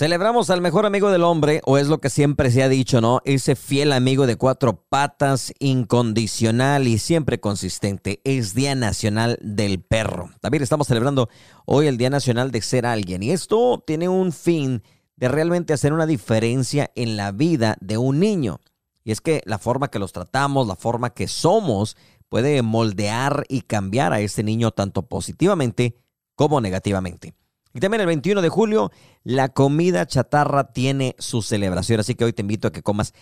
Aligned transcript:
Celebramos 0.00 0.48
al 0.48 0.62
mejor 0.62 0.86
amigo 0.86 1.10
del 1.10 1.24
hombre, 1.24 1.60
o 1.66 1.76
es 1.76 1.88
lo 1.88 2.00
que 2.00 2.08
siempre 2.08 2.50
se 2.50 2.62
ha 2.62 2.70
dicho, 2.70 3.02
¿no? 3.02 3.20
Ese 3.26 3.54
fiel 3.54 3.92
amigo 3.92 4.26
de 4.26 4.36
cuatro 4.36 4.82
patas, 4.88 5.52
incondicional 5.58 6.88
y 6.88 6.96
siempre 6.96 7.38
consistente. 7.38 8.22
Es 8.24 8.54
Día 8.54 8.74
Nacional 8.74 9.38
del 9.42 9.82
Perro. 9.82 10.30
También 10.40 10.62
estamos 10.62 10.86
celebrando 10.86 11.28
hoy 11.66 11.86
el 11.86 11.98
Día 11.98 12.08
Nacional 12.08 12.50
de 12.50 12.62
Ser 12.62 12.86
Alguien. 12.86 13.22
Y 13.22 13.32
esto 13.32 13.84
tiene 13.86 14.08
un 14.08 14.32
fin 14.32 14.82
de 15.16 15.28
realmente 15.28 15.74
hacer 15.74 15.92
una 15.92 16.06
diferencia 16.06 16.90
en 16.94 17.18
la 17.18 17.30
vida 17.30 17.76
de 17.82 17.98
un 17.98 18.20
niño. 18.20 18.60
Y 19.04 19.12
es 19.12 19.20
que 19.20 19.42
la 19.44 19.58
forma 19.58 19.88
que 19.88 19.98
los 19.98 20.12
tratamos, 20.12 20.66
la 20.66 20.76
forma 20.76 21.10
que 21.10 21.28
somos, 21.28 21.98
puede 22.30 22.62
moldear 22.62 23.44
y 23.50 23.60
cambiar 23.60 24.14
a 24.14 24.20
este 24.20 24.44
niño 24.44 24.70
tanto 24.70 25.02
positivamente 25.02 25.98
como 26.36 26.62
negativamente. 26.62 27.34
Y 27.72 27.80
también 27.80 28.00
el 28.00 28.06
21 28.06 28.42
de 28.42 28.48
julio, 28.48 28.90
la 29.22 29.48
comida 29.48 30.06
chatarra 30.06 30.72
tiene 30.72 31.14
su 31.18 31.42
celebración. 31.42 32.00
Así 32.00 32.14
que 32.14 32.24
hoy 32.24 32.32
te 32.32 32.42
invito 32.42 32.68
a 32.68 32.72
que 32.72 32.82
comas 32.82 33.14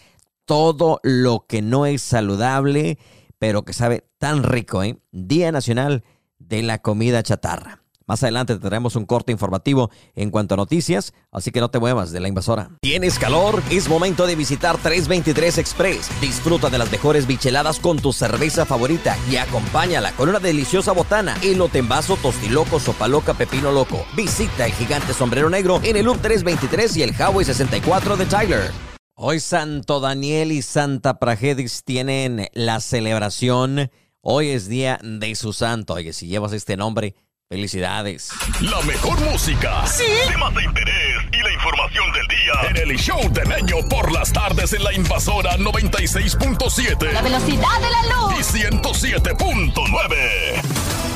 todo 0.45 1.01
lo 1.03 1.45
que 1.47 1.61
no 1.61 1.85
es 1.85 2.01
saludable, 2.01 2.99
pero 3.39 3.65
que 3.65 3.75
sabe 3.75 4.09
tan 4.19 4.43
rico. 4.43 4.83
¿eh? 4.83 4.99
Día 5.13 5.53
Nacional 5.53 6.05
de 6.39 6.63
la 6.63 6.79
Comida 6.79 7.23
Chatarra. 7.23 7.83
Más 8.09 8.23
adelante 8.23 8.57
tendremos 8.57 8.97
un 8.97 9.05
corte 9.05 9.33
informativo 9.33 9.91
en 10.15 10.31
cuanto 10.31 10.55
a 10.55 10.57
noticias, 10.57 11.13
así 11.31 11.51
que 11.51 11.61
no 11.61 11.71
te 11.71 11.79
muevas 11.79 12.11
de 12.11 12.21
la 12.21 12.29
invasora. 12.29 12.71
¿Tienes 12.81 13.19
calor? 13.19 13.63
Es 13.71 13.87
momento 13.87 14.27
de 14.27 14.35
visitar 14.35 14.79
323 14.79 15.59
Express. 15.59 16.11
Disfruta 16.19 16.71
de 16.71 16.79
las 16.79 16.91
mejores 16.91 17.27
bicheladas 17.27 17.79
con 17.79 17.99
tu 17.99 18.15
cerveza 18.15 18.65
favorita 18.65 19.15
y 19.31 19.37
acompáñala 19.37 20.13
con 20.13 20.31
una 20.31 20.39
deliciosa 20.39 20.93
botana, 20.93 21.37
elote 21.43 21.81
en 21.81 21.89
vaso, 21.91 22.17
tostiloco, 22.17 22.81
sopa 22.81 23.09
loca, 23.09 23.35
pepino 23.35 23.73
loco. 23.73 24.07
Visita 24.17 24.65
el 24.65 24.73
gigante 24.73 25.13
sombrero 25.13 25.51
negro 25.51 25.79
en 25.85 25.99
el 25.99 26.07
Loop 26.07 26.23
323 26.23 26.97
y 26.97 27.03
el 27.03 27.11
Highway 27.11 27.45
64 27.45 28.17
de 28.17 28.25
Tyler. 28.25 28.71
Hoy 29.17 29.39
Santo 29.39 30.01
Daniel 30.01 30.53
y 30.53 30.63
Santa 30.63 31.19
Pragedis 31.19 31.85
tienen 31.85 32.49
la 32.55 32.81
celebración. 32.81 33.91
Hoy 34.23 34.49
es 34.49 34.67
día 34.67 34.99
de 35.03 35.35
su 35.35 35.53
santo. 35.53 35.95
Oye, 35.95 36.15
si 36.15 36.27
llevas 36.27 36.55
este 36.55 36.77
nombre, 36.79 37.15
Felicidades. 37.51 38.29
La 38.61 38.79
mejor 38.83 39.19
música. 39.23 39.87
Sí. 39.87 40.05
Temas 40.31 40.55
de 40.55 40.65
interés 40.65 41.17
y 41.33 41.39
la 41.39 41.51
información 41.51 42.05
del 42.13 42.27
día. 42.27 42.53
En 42.69 42.77
el 42.91 42.99
show 42.99 43.19
de 43.33 43.43
Meño 43.47 43.77
por 43.89 44.13
las 44.13 44.31
tardes 44.35 44.75
en 44.75 44.85
la 44.85 44.93
invasora 44.93 45.57
96.7. 45.57 47.11
La 47.11 47.23
velocidad 47.23 47.81
de 47.81 47.91
la 47.91 48.03
luz. 48.03 48.35
Y 48.39 48.43
107.9. 48.59 51.08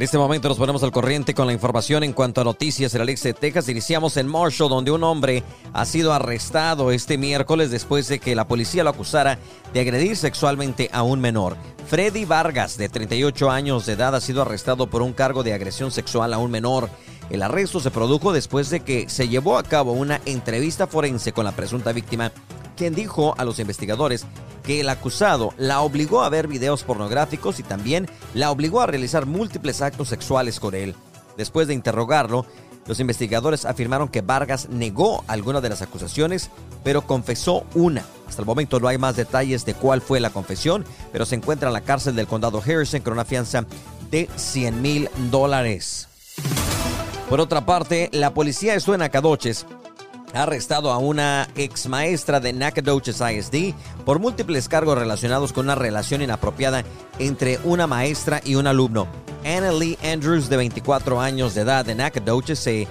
En 0.00 0.04
este 0.04 0.16
momento 0.16 0.48
nos 0.48 0.56
ponemos 0.56 0.82
al 0.82 0.92
corriente 0.92 1.34
con 1.34 1.46
la 1.46 1.52
información 1.52 2.02
en 2.04 2.14
cuanto 2.14 2.40
a 2.40 2.44
noticias 2.44 2.94
en 2.94 3.00
la 3.00 3.04
de 3.04 3.34
Texas. 3.34 3.68
Iniciamos 3.68 4.16
en 4.16 4.28
Marshall, 4.28 4.70
donde 4.70 4.90
un 4.90 5.04
hombre 5.04 5.44
ha 5.74 5.84
sido 5.84 6.14
arrestado 6.14 6.90
este 6.90 7.18
miércoles 7.18 7.70
después 7.70 8.08
de 8.08 8.18
que 8.18 8.34
la 8.34 8.48
policía 8.48 8.82
lo 8.82 8.88
acusara 8.88 9.38
de 9.74 9.80
agredir 9.80 10.16
sexualmente 10.16 10.88
a 10.90 11.02
un 11.02 11.20
menor. 11.20 11.54
Freddy 11.86 12.24
Vargas, 12.24 12.78
de 12.78 12.88
38 12.88 13.50
años 13.50 13.84
de 13.84 13.92
edad, 13.92 14.14
ha 14.14 14.22
sido 14.22 14.40
arrestado 14.40 14.86
por 14.86 15.02
un 15.02 15.12
cargo 15.12 15.42
de 15.42 15.52
agresión 15.52 15.90
sexual 15.90 16.32
a 16.32 16.38
un 16.38 16.50
menor. 16.50 16.88
El 17.28 17.42
arresto 17.42 17.78
se 17.78 17.90
produjo 17.90 18.32
después 18.32 18.70
de 18.70 18.80
que 18.80 19.06
se 19.10 19.28
llevó 19.28 19.58
a 19.58 19.64
cabo 19.64 19.92
una 19.92 20.22
entrevista 20.24 20.86
forense 20.86 21.32
con 21.32 21.44
la 21.44 21.52
presunta 21.52 21.92
víctima, 21.92 22.32
quien 22.80 22.94
dijo 22.94 23.34
a 23.36 23.44
los 23.44 23.58
investigadores 23.58 24.24
que 24.62 24.80
el 24.80 24.88
acusado 24.88 25.52
la 25.58 25.82
obligó 25.82 26.22
a 26.22 26.30
ver 26.30 26.48
videos 26.48 26.82
pornográficos 26.82 27.60
y 27.60 27.62
también 27.62 28.08
la 28.32 28.50
obligó 28.50 28.80
a 28.80 28.86
realizar 28.86 29.26
múltiples 29.26 29.82
actos 29.82 30.08
sexuales 30.08 30.58
con 30.58 30.74
él. 30.74 30.94
Después 31.36 31.68
de 31.68 31.74
interrogarlo, 31.74 32.46
los 32.86 32.98
investigadores 32.98 33.66
afirmaron 33.66 34.08
que 34.08 34.22
Vargas 34.22 34.70
negó 34.70 35.22
algunas 35.26 35.60
de 35.60 35.68
las 35.68 35.82
acusaciones, 35.82 36.48
pero 36.82 37.02
confesó 37.02 37.66
una. 37.74 38.02
Hasta 38.26 38.40
el 38.40 38.46
momento 38.46 38.80
no 38.80 38.88
hay 38.88 38.96
más 38.96 39.14
detalles 39.14 39.66
de 39.66 39.74
cuál 39.74 40.00
fue 40.00 40.18
la 40.18 40.30
confesión, 40.30 40.86
pero 41.12 41.26
se 41.26 41.34
encuentra 41.34 41.68
en 41.68 41.74
la 41.74 41.82
cárcel 41.82 42.16
del 42.16 42.28
condado 42.28 42.62
Harrison 42.64 43.02
con 43.02 43.12
una 43.12 43.26
fianza 43.26 43.66
de 44.10 44.26
100 44.36 44.80
mil 44.80 45.10
dólares. 45.30 46.08
Por 47.28 47.40
otra 47.40 47.66
parte, 47.66 48.08
la 48.14 48.32
policía 48.32 48.74
estuvo 48.74 48.94
en 48.94 49.02
Acadoches 49.02 49.66
ha 50.34 50.42
arrestado 50.42 50.92
a 50.92 50.98
una 50.98 51.48
ex 51.56 51.88
maestra 51.88 52.40
de 52.40 52.52
Nacogdoches 52.52 53.20
ISD 53.20 53.74
por 54.04 54.18
múltiples 54.18 54.68
cargos 54.68 54.98
relacionados 54.98 55.52
con 55.52 55.66
una 55.66 55.74
relación 55.74 56.22
inapropiada 56.22 56.84
entre 57.18 57.58
una 57.64 57.86
maestra 57.86 58.40
y 58.44 58.54
un 58.54 58.66
alumno. 58.66 59.06
Anna 59.44 59.72
Lee 59.72 59.98
Andrews, 60.02 60.48
de 60.48 60.56
24 60.56 61.20
años 61.20 61.54
de 61.54 61.62
edad 61.62 61.84
de 61.84 61.94
Nacogdoches, 61.94 62.66
eh, 62.66 62.86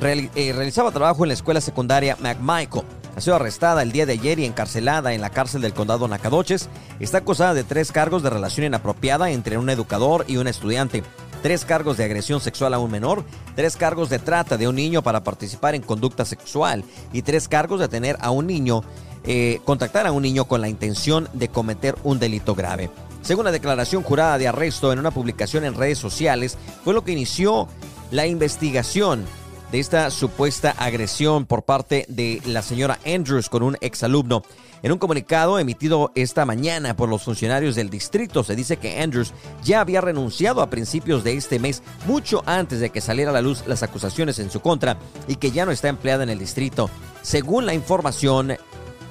realizaba 0.00 0.90
trabajo 0.90 1.24
en 1.24 1.28
la 1.28 1.34
escuela 1.34 1.60
secundaria 1.60 2.16
McMichael. 2.20 2.84
Ha 3.14 3.20
sido 3.20 3.36
arrestada 3.36 3.82
el 3.82 3.92
día 3.92 4.06
de 4.06 4.14
ayer 4.14 4.38
y 4.38 4.46
encarcelada 4.46 5.12
en 5.12 5.20
la 5.20 5.30
cárcel 5.30 5.60
del 5.60 5.74
condado 5.74 6.08
Nacogdoches. 6.08 6.68
Está 6.98 7.18
acusada 7.18 7.54
de 7.54 7.64
tres 7.64 7.92
cargos 7.92 8.22
de 8.22 8.30
relación 8.30 8.66
inapropiada 8.66 9.30
entre 9.30 9.58
un 9.58 9.68
educador 9.68 10.24
y 10.28 10.38
un 10.38 10.48
estudiante 10.48 11.02
tres 11.42 11.64
cargos 11.64 11.96
de 11.96 12.04
agresión 12.04 12.40
sexual 12.40 12.72
a 12.72 12.78
un 12.78 12.90
menor, 12.90 13.24
tres 13.56 13.76
cargos 13.76 14.08
de 14.08 14.18
trata 14.18 14.56
de 14.56 14.68
un 14.68 14.76
niño 14.76 15.02
para 15.02 15.24
participar 15.24 15.74
en 15.74 15.82
conducta 15.82 16.24
sexual 16.24 16.84
y 17.12 17.22
tres 17.22 17.48
cargos 17.48 17.80
de 17.80 17.88
tener 17.88 18.16
a 18.20 18.30
un 18.30 18.46
niño, 18.46 18.82
eh, 19.24 19.60
contactar 19.64 20.06
a 20.06 20.12
un 20.12 20.22
niño 20.22 20.46
con 20.46 20.60
la 20.60 20.68
intención 20.68 21.28
de 21.32 21.48
cometer 21.48 21.96
un 22.04 22.18
delito 22.18 22.54
grave. 22.54 22.90
Según 23.22 23.44
la 23.44 23.52
declaración 23.52 24.02
jurada 24.02 24.38
de 24.38 24.48
arresto 24.48 24.92
en 24.92 24.98
una 24.98 25.10
publicación 25.10 25.64
en 25.64 25.74
redes 25.74 25.98
sociales, 25.98 26.56
fue 26.84 26.94
lo 26.94 27.04
que 27.04 27.12
inició 27.12 27.68
la 28.10 28.26
investigación 28.26 29.24
de 29.70 29.80
esta 29.80 30.10
supuesta 30.10 30.74
agresión 30.78 31.46
por 31.46 31.62
parte 31.62 32.04
de 32.08 32.42
la 32.44 32.62
señora 32.62 32.98
Andrews 33.06 33.48
con 33.48 33.62
un 33.62 33.78
exalumno. 33.80 34.42
En 34.82 34.90
un 34.90 34.98
comunicado 34.98 35.60
emitido 35.60 36.10
esta 36.16 36.44
mañana 36.44 36.96
por 36.96 37.08
los 37.08 37.22
funcionarios 37.22 37.76
del 37.76 37.88
distrito, 37.88 38.42
se 38.42 38.56
dice 38.56 38.78
que 38.78 39.00
Andrews 39.00 39.32
ya 39.62 39.80
había 39.80 40.00
renunciado 40.00 40.60
a 40.60 40.70
principios 40.70 41.22
de 41.22 41.36
este 41.36 41.60
mes, 41.60 41.84
mucho 42.06 42.42
antes 42.46 42.80
de 42.80 42.90
que 42.90 43.00
saliera 43.00 43.30
a 43.30 43.34
la 43.34 43.42
luz 43.42 43.62
las 43.68 43.84
acusaciones 43.84 44.40
en 44.40 44.50
su 44.50 44.58
contra, 44.58 44.96
y 45.28 45.36
que 45.36 45.52
ya 45.52 45.64
no 45.64 45.70
está 45.70 45.88
empleada 45.88 46.24
en 46.24 46.30
el 46.30 46.40
distrito. 46.40 46.90
Según 47.22 47.64
la 47.64 47.74
información, 47.74 48.56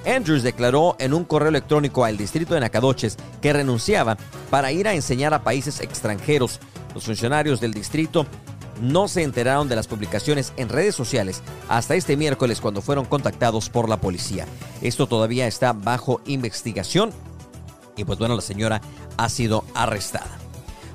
Andrews 0.06 0.44
declaró 0.44 0.98
en 1.00 1.14
un 1.14 1.24
correo 1.24 1.50
electrónico 1.50 2.04
al 2.04 2.18
distrito 2.18 2.54
de 2.54 2.60
Nacadoches 2.60 3.18
que 3.42 3.54
renunciaba 3.54 4.18
para 4.50 4.74
ir 4.74 4.90
a 4.90 4.94
enseñar 4.94 5.34
a 5.34 5.44
países 5.44 5.80
extranjeros. 5.80 6.60
Los 6.94 7.06
funcionarios 7.06 7.62
del 7.62 7.74
distrito 7.74 8.26
no 8.82 9.08
se 9.08 9.24
enteraron 9.24 9.70
de 9.70 9.76
las 9.76 9.88
publicaciones 9.88 10.54
en 10.58 10.70
redes 10.70 10.96
sociales 10.96 11.42
hasta 11.70 11.96
este 11.96 12.18
miércoles 12.18 12.60
cuando 12.60 12.82
fueron 12.82 13.06
contactados 13.06 13.70
por 13.70 13.88
la 13.88 14.02
policía. 14.02 14.46
Esto 14.82 15.08
todavía 15.08 15.48
está 15.48 15.74
bajo 15.74 16.22
investigación 16.26 17.12
y 17.96 18.04
pues 18.04 18.20
bueno, 18.20 18.36
la 18.36 18.42
señora 18.42 18.82
ha 19.18 19.30
sido 19.30 19.64
arrestada. 19.74 20.42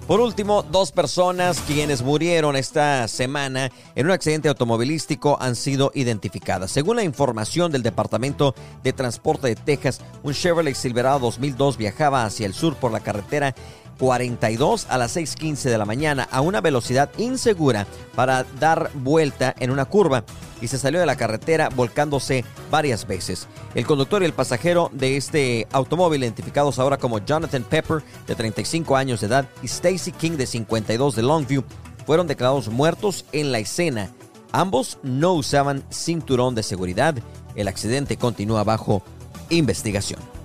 Por 0.06 0.20
último, 0.20 0.62
dos 0.62 0.92
personas 0.92 1.60
quienes 1.66 2.02
murieron 2.02 2.54
esta 2.54 3.08
semana 3.08 3.72
en 3.96 4.06
un 4.06 4.12
accidente 4.12 4.48
automovilístico 4.48 5.36
han 5.40 5.56
sido 5.56 5.90
identificadas. 5.94 6.70
Según 6.70 6.94
la 6.96 7.02
información 7.02 7.72
del 7.72 7.82
Departamento 7.82 8.54
de 8.84 8.92
Transporte 8.92 9.48
de 9.48 9.56
Texas, 9.56 10.00
un 10.22 10.32
Chevrolet 10.32 10.76
Silverado 10.76 11.18
2002 11.18 11.76
viajaba 11.76 12.24
hacia 12.24 12.46
el 12.46 12.54
sur 12.54 12.76
por 12.76 12.92
la 12.92 13.00
carretera 13.00 13.56
42 13.98 14.86
a 14.88 14.98
las 14.98 15.16
6.15 15.16 15.70
de 15.70 15.78
la 15.78 15.84
mañana 15.84 16.28
a 16.30 16.40
una 16.40 16.60
velocidad 16.60 17.10
insegura 17.18 17.86
para 18.14 18.44
dar 18.58 18.90
vuelta 18.94 19.54
en 19.58 19.70
una 19.70 19.84
curva 19.84 20.24
y 20.60 20.68
se 20.68 20.78
salió 20.78 21.00
de 21.00 21.06
la 21.06 21.16
carretera 21.16 21.68
volcándose 21.68 22.44
varias 22.70 23.06
veces. 23.06 23.46
El 23.74 23.86
conductor 23.86 24.22
y 24.22 24.26
el 24.26 24.32
pasajero 24.32 24.90
de 24.92 25.16
este 25.16 25.66
automóvil, 25.72 26.22
identificados 26.22 26.78
ahora 26.78 26.96
como 26.96 27.18
Jonathan 27.18 27.62
Pepper, 27.62 28.02
de 28.26 28.34
35 28.34 28.96
años 28.96 29.20
de 29.20 29.26
edad, 29.26 29.48
y 29.62 29.66
Stacy 29.66 30.12
King, 30.12 30.32
de 30.32 30.46
52 30.46 31.16
de 31.16 31.22
Longview, 31.22 31.64
fueron 32.06 32.26
declarados 32.26 32.68
muertos 32.68 33.24
en 33.32 33.52
la 33.52 33.58
escena. 33.58 34.10
Ambos 34.52 34.98
no 35.02 35.34
usaban 35.34 35.84
cinturón 35.90 36.54
de 36.54 36.62
seguridad. 36.62 37.14
El 37.54 37.68
accidente 37.68 38.16
continúa 38.16 38.64
bajo 38.64 39.02
investigación. 39.50 40.35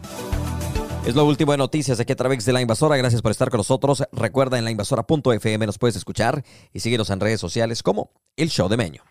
Es 1.06 1.16
lo 1.16 1.26
último 1.26 1.52
de 1.52 1.58
noticias 1.58 2.00
aquí 2.00 2.14
a 2.14 2.16
través 2.16 2.46
de 2.46 2.54
La 2.54 2.62
Invasora. 2.62 2.96
Gracias 2.96 3.22
por 3.22 3.32
estar 3.32 3.50
con 3.50 3.58
nosotros. 3.58 4.04
Recuerda 4.12 4.60
en 4.60 4.66
lainvasora.fm 4.66 5.66
nos 5.66 5.80
puedes 5.80 5.96
escuchar 5.96 6.44
y 6.74 6.80
síguenos 6.80 7.10
en 7.10 7.20
redes 7.20 7.42
sociales 7.42 7.82
como 7.82 8.12
El 8.36 8.50
Show 8.50 8.70
de 8.70 8.78
Meño. 8.78 9.04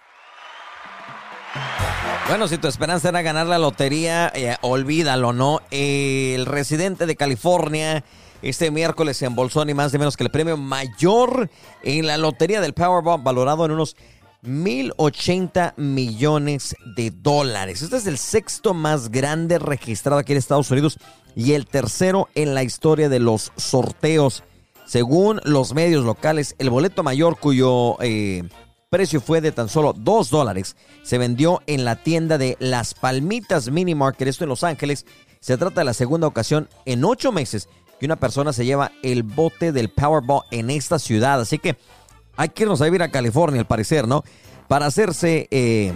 Bueno, 2.28 2.46
si 2.46 2.58
tu 2.58 2.68
esperanza 2.68 3.08
era 3.08 3.22
ganar 3.22 3.48
la 3.48 3.58
lotería, 3.58 4.30
eh, 4.34 4.56
olvídalo, 4.62 5.32
¿no? 5.32 5.62
El 5.72 6.46
residente 6.46 7.06
de 7.06 7.16
California 7.16 8.04
este 8.42 8.70
miércoles 8.70 9.18
se 9.18 9.26
embolsó 9.26 9.64
ni 9.64 9.74
más 9.74 9.92
ni 9.92 9.98
menos 9.98 10.16
que 10.16 10.24
el 10.24 10.30
premio 10.30 10.56
mayor 10.56 11.50
en 11.82 12.06
la 12.06 12.16
lotería 12.16 12.60
del 12.60 12.72
Powerball, 12.72 13.20
valorado 13.22 13.66
en 13.66 13.72
unos 13.72 13.96
1.080 14.42 15.74
millones 15.76 16.74
de 16.96 17.10
dólares. 17.10 17.82
Este 17.82 17.98
es 17.98 18.06
el 18.06 18.16
sexto 18.16 18.72
más 18.72 19.10
grande 19.10 19.58
registrado 19.58 20.18
aquí 20.18 20.32
en 20.32 20.38
Estados 20.38 20.70
Unidos 20.70 20.98
y 21.34 21.52
el 21.52 21.66
tercero 21.66 22.28
en 22.34 22.54
la 22.54 22.62
historia 22.62 23.08
de 23.08 23.20
los 23.20 23.52
sorteos. 23.56 24.42
Según 24.86 25.40
los 25.44 25.74
medios 25.74 26.04
locales, 26.04 26.56
el 26.58 26.70
boleto 26.70 27.02
mayor 27.02 27.38
cuyo, 27.38 27.96
eh, 28.00 28.42
precio 28.90 29.20
fue 29.20 29.40
de 29.40 29.52
tan 29.52 29.68
solo 29.68 29.94
2 29.96 30.30
dólares. 30.30 30.76
Se 31.02 31.16
vendió 31.16 31.62
en 31.66 31.84
la 31.84 31.96
tienda 31.96 32.38
de 32.38 32.56
Las 32.58 32.94
Palmitas 32.94 33.70
Mini 33.70 33.94
Market, 33.94 34.28
esto 34.28 34.44
en 34.44 34.50
Los 34.50 34.64
Ángeles. 34.64 35.06
Se 35.38 35.56
trata 35.56 35.80
de 35.80 35.84
la 35.84 35.94
segunda 35.94 36.26
ocasión 36.26 36.68
en 36.84 37.04
ocho 37.04 37.32
meses 37.32 37.68
que 37.98 38.06
una 38.06 38.16
persona 38.16 38.52
se 38.52 38.64
lleva 38.64 38.92
el 39.02 39.22
bote 39.22 39.72
del 39.72 39.90
Powerball 39.90 40.42
en 40.50 40.70
esta 40.70 40.98
ciudad. 40.98 41.40
Así 41.40 41.58
que 41.58 41.76
hay 42.36 42.48
que 42.48 42.64
irnos 42.64 42.80
a 42.80 42.86
vivir 42.86 43.02
a 43.02 43.10
California, 43.10 43.60
al 43.60 43.66
parecer, 43.66 44.08
¿no? 44.08 44.24
Para 44.68 44.86
hacerse 44.86 45.46
eh, 45.50 45.92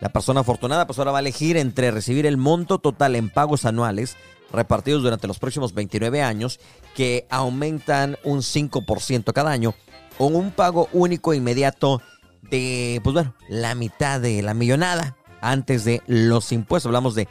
La 0.00 0.08
persona 0.08 0.40
afortunada 0.40 0.86
pues 0.86 0.98
ahora 0.98 1.12
va 1.12 1.18
a 1.18 1.20
elegir 1.20 1.56
entre 1.56 1.92
recibir 1.92 2.26
el 2.26 2.36
monto 2.36 2.78
total 2.78 3.14
en 3.14 3.30
pagos 3.30 3.64
anuales 3.64 4.16
repartidos 4.52 5.02
durante 5.02 5.26
los 5.26 5.38
próximos 5.38 5.74
29 5.74 6.22
años 6.22 6.60
que 6.94 7.26
aumentan 7.30 8.16
un 8.24 8.38
5% 8.38 9.32
cada 9.32 9.50
año 9.50 9.74
o 10.18 10.26
un 10.26 10.50
pago 10.50 10.88
único 10.92 11.34
inmediato 11.34 12.02
de, 12.42 13.00
pues 13.04 13.14
bueno, 13.14 13.34
la 13.48 13.74
mitad 13.74 14.20
de 14.20 14.42
la 14.42 14.52
millonada 14.54 15.16
antes 15.40 15.84
de 15.84 16.02
los 16.06 16.52
impuestos. 16.52 16.88
Hablamos 16.88 17.14
de 17.14 17.28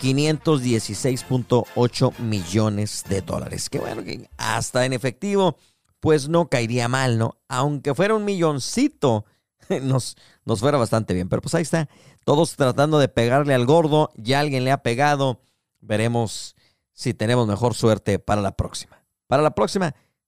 516.8 0.00 2.18
millones 2.18 3.04
de 3.08 3.22
dólares. 3.22 3.70
Que 3.70 3.78
bueno, 3.78 4.04
que 4.04 4.28
hasta 4.36 4.84
en 4.84 4.92
efectivo, 4.92 5.56
pues 6.00 6.28
no 6.28 6.48
caería 6.48 6.88
mal, 6.88 7.16
¿no? 7.18 7.38
Aunque 7.48 7.94
fuera 7.94 8.14
un 8.14 8.24
milloncito, 8.24 9.24
nos, 9.82 10.16
nos 10.44 10.60
fuera 10.60 10.78
bastante 10.78 11.14
bien. 11.14 11.28
Pero 11.28 11.42
pues 11.42 11.54
ahí 11.54 11.62
está, 11.62 11.88
todos 12.24 12.56
tratando 12.56 12.98
de 12.98 13.08
pegarle 13.08 13.54
al 13.54 13.66
gordo, 13.66 14.10
ya 14.16 14.40
alguien 14.40 14.64
le 14.64 14.72
ha 14.72 14.82
pegado. 14.82 15.40
Veremos 15.84 16.56
si 16.92 17.14
tenemos 17.14 17.46
mejor 17.46 17.74
suerte 17.74 18.18
para 18.18 18.40
la 18.40 18.56
próxima. 18.56 19.04
Para 19.26 19.42
la 19.42 19.54
próxima, 19.54 19.94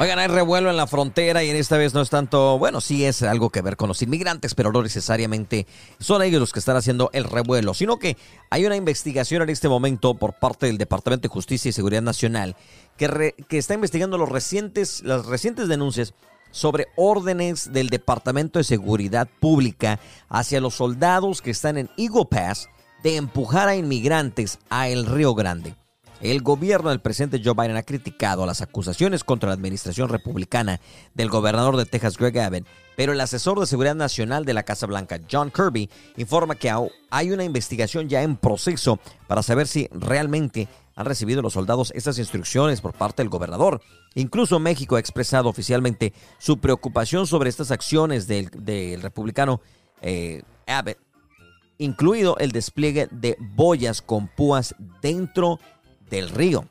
Oigan, 0.00 0.20
hay 0.20 0.28
revuelo 0.28 0.70
en 0.70 0.76
la 0.76 0.86
frontera 0.86 1.42
y 1.42 1.50
en 1.50 1.56
esta 1.56 1.76
vez 1.76 1.92
no 1.92 2.00
es 2.00 2.08
tanto, 2.08 2.56
bueno, 2.56 2.80
sí 2.80 3.04
es 3.04 3.20
algo 3.22 3.50
que 3.50 3.62
ver 3.62 3.76
con 3.76 3.88
los 3.88 4.00
inmigrantes, 4.00 4.54
pero 4.54 4.70
no 4.70 4.80
necesariamente 4.80 5.66
son 5.98 6.22
ellos 6.22 6.38
los 6.38 6.52
que 6.52 6.60
están 6.60 6.76
haciendo 6.76 7.10
el 7.12 7.24
revuelo, 7.24 7.74
sino 7.74 7.98
que 7.98 8.16
hay 8.48 8.64
una 8.64 8.76
investigación 8.76 9.42
en 9.42 9.48
este 9.48 9.68
momento 9.68 10.14
por 10.14 10.34
parte 10.34 10.66
del 10.66 10.78
Departamento 10.78 11.26
de 11.26 11.32
Justicia 11.32 11.70
y 11.70 11.72
Seguridad 11.72 12.02
Nacional 12.02 12.54
que, 12.96 13.34
que 13.48 13.58
está 13.58 13.74
investigando 13.74 14.18
los 14.18 14.28
recientes, 14.28 15.02
las 15.02 15.26
recientes 15.26 15.66
denuncias 15.66 16.14
sobre 16.52 16.86
órdenes 16.94 17.72
del 17.72 17.88
Departamento 17.88 18.60
de 18.60 18.64
Seguridad 18.64 19.28
Pública 19.40 19.98
hacia 20.28 20.60
los 20.60 20.74
soldados 20.74 21.42
que 21.42 21.50
están 21.50 21.76
en 21.76 21.90
Eagle 21.96 22.26
Pass 22.30 22.68
de 23.02 23.16
empujar 23.16 23.68
a 23.68 23.74
inmigrantes 23.74 24.60
a 24.70 24.86
el 24.88 25.06
Río 25.06 25.34
Grande. 25.34 25.74
El 26.20 26.42
gobierno 26.42 26.90
del 26.90 27.00
presidente 27.00 27.40
Joe 27.44 27.54
Biden 27.54 27.76
ha 27.76 27.84
criticado 27.84 28.44
las 28.44 28.60
acusaciones 28.60 29.22
contra 29.22 29.48
la 29.48 29.54
administración 29.54 30.08
republicana 30.08 30.80
del 31.14 31.28
gobernador 31.28 31.76
de 31.76 31.86
Texas, 31.86 32.16
Greg 32.16 32.36
Abbott, 32.40 32.66
pero 32.96 33.12
el 33.12 33.20
asesor 33.20 33.60
de 33.60 33.66
seguridad 33.66 33.94
nacional 33.94 34.44
de 34.44 34.52
la 34.52 34.64
Casa 34.64 34.86
Blanca, 34.86 35.20
John 35.30 35.52
Kirby, 35.52 35.88
informa 36.16 36.56
que 36.56 36.72
hay 37.10 37.30
una 37.30 37.44
investigación 37.44 38.08
ya 38.08 38.22
en 38.22 38.36
proceso 38.36 38.98
para 39.28 39.44
saber 39.44 39.68
si 39.68 39.88
realmente 39.92 40.66
han 40.96 41.06
recibido 41.06 41.40
los 41.40 41.52
soldados 41.52 41.92
estas 41.94 42.18
instrucciones 42.18 42.80
por 42.80 42.94
parte 42.94 43.22
del 43.22 43.28
gobernador. 43.28 43.80
Incluso 44.16 44.58
México 44.58 44.96
ha 44.96 45.00
expresado 45.00 45.48
oficialmente 45.48 46.12
su 46.38 46.58
preocupación 46.58 47.28
sobre 47.28 47.50
estas 47.50 47.70
acciones 47.70 48.26
del, 48.26 49.00
republicano 49.00 49.60
eh, 50.02 50.42
Abbott, 50.66 50.98
incluido 51.78 52.36
el 52.38 52.50
despliegue 52.50 53.06
de 53.12 53.36
boyas 53.38 54.02
con 54.02 54.26
púas 54.26 54.74
dentro 55.00 55.60
de 55.60 55.68
del 56.10 56.28
río. 56.30 56.66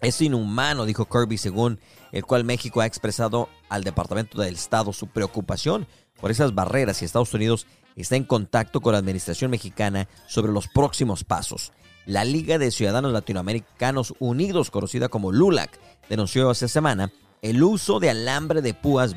Es 0.00 0.20
inhumano, 0.20 0.86
dijo 0.86 1.06
Kirby, 1.06 1.36
según 1.36 1.78
el 2.12 2.24
cual 2.24 2.44
México 2.44 2.80
ha 2.80 2.86
expresado 2.86 3.48
al 3.68 3.84
Departamento 3.84 4.40
del 4.40 4.54
Estado 4.54 4.92
su 4.92 5.08
preocupación 5.08 5.86
por 6.20 6.30
esas 6.30 6.54
barreras 6.54 7.00
y 7.00 7.04
Estados 7.04 7.34
Unidos 7.34 7.66
está 7.96 8.16
en 8.16 8.24
contacto 8.24 8.80
con 8.80 8.92
la 8.92 8.98
administración 8.98 9.50
mexicana 9.50 10.08
sobre 10.26 10.52
los 10.52 10.68
próximos 10.68 11.24
pasos. 11.24 11.72
La 12.06 12.24
Liga 12.24 12.58
de 12.58 12.70
Ciudadanos 12.70 13.12
Latinoamericanos 13.12 14.14
Unidos, 14.18 14.70
conocida 14.70 15.08
como 15.08 15.32
LULAC, 15.32 15.78
denunció 16.08 16.50
esta 16.50 16.68
semana 16.68 17.12
el 17.42 17.62
uso 17.62 18.00
de 18.00 18.10
alambre 18.10 18.62
de 18.62 18.74
púas, 18.74 19.16